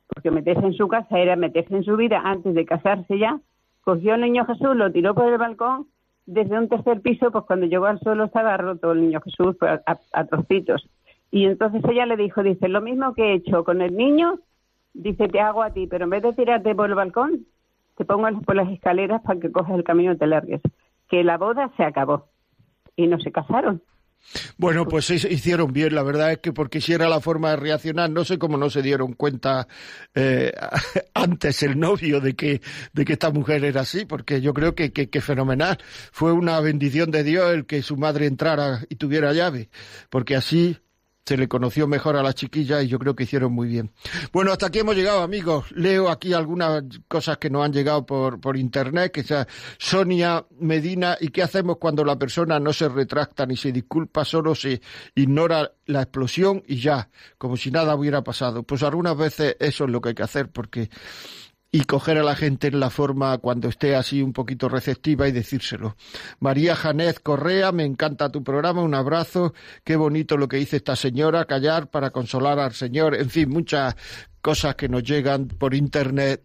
[0.08, 3.40] porque meterse en su casa era meterse en su vida antes de casarse ya,
[3.84, 5.88] cogió al niño Jesús, lo tiró por el balcón,
[6.26, 9.80] desde un tercer piso, pues cuando llegó al suelo estaba roto el niño Jesús pues,
[9.86, 10.90] a, a trocitos.
[11.36, 14.40] Y entonces ella le dijo, dice, lo mismo que he hecho con el niño,
[14.94, 17.46] dice, te hago a ti, pero en vez de tirarte por el balcón,
[17.98, 20.62] te pongo por las escaleras para que cojas el camino y te largues.
[21.10, 22.30] Que la boda se acabó
[22.96, 23.82] y no se casaron.
[24.58, 28.10] Bueno, pues hicieron bien, la verdad es que porque si era la forma de reaccionar,
[28.10, 29.68] no sé cómo no se dieron cuenta
[30.14, 30.54] eh,
[31.14, 32.62] antes el novio de que,
[32.94, 35.80] de que esta mujer era así, porque yo creo que, que, que, fenomenal.
[36.14, 39.68] Fue una bendición de Dios el que su madre entrara y tuviera llave,
[40.10, 40.78] porque así
[41.26, 43.92] se le conoció mejor a la chiquilla y yo creo que hicieron muy bien.
[44.32, 45.72] Bueno, hasta aquí hemos llegado, amigos.
[45.72, 49.48] Leo aquí algunas cosas que nos han llegado por, por internet, que sea
[49.80, 54.54] Sonia Medina, ¿y qué hacemos cuando la persona no se retracta ni se disculpa, solo
[54.54, 54.82] se
[55.16, 57.10] ignora la explosión y ya,
[57.40, 58.62] como si nada hubiera pasado?
[58.62, 60.90] Pues algunas veces eso es lo que hay que hacer, porque
[61.76, 65.34] y coger a la gente en la forma cuando esté así un poquito receptiva y
[65.34, 65.98] decírselo.
[66.40, 69.54] María Janez Correa, me encanta tu programa, un abrazo,
[69.84, 73.94] qué bonito lo que dice esta señora, callar para consolar al Señor, en fin, muchas
[74.42, 76.44] cosas que nos llegan por internet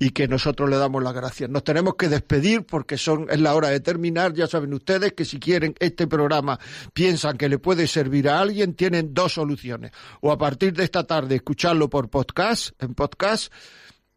[0.00, 1.48] y que nosotros le damos las gracias.
[1.48, 4.32] Nos tenemos que despedir porque son es la hora de terminar.
[4.32, 6.58] Ya saben ustedes que si quieren este programa
[6.92, 9.92] piensan que le puede servir a alguien, tienen dos soluciones.
[10.22, 13.52] O a partir de esta tarde escucharlo por podcast, en podcast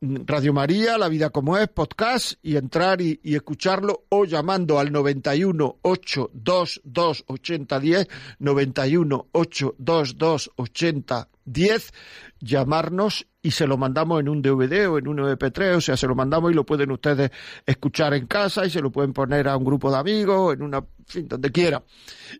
[0.02, 5.78] Radio María, La Vida como es, podcast, y entrar y, escucharlo o llamando al 91
[5.82, 8.08] 822 8010,
[8.40, 11.94] 91 822 8010,
[12.40, 16.08] llamarnos y se lo mandamos en un DVD o en un MP3, o sea, se
[16.08, 17.30] lo mandamos y lo pueden ustedes
[17.64, 20.78] escuchar en casa y se lo pueden poner a un grupo de amigos, en una,
[20.78, 21.84] en fin, donde quiera.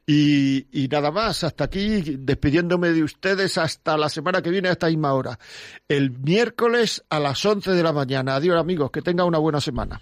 [0.08, 4.72] Y, y nada más, hasta aquí, despidiéndome de ustedes hasta la semana que viene a
[4.72, 5.38] esta misma hora.
[5.88, 8.34] El miércoles a las 11 de la mañana.
[8.34, 10.02] Adiós amigos, que tengan una buena semana.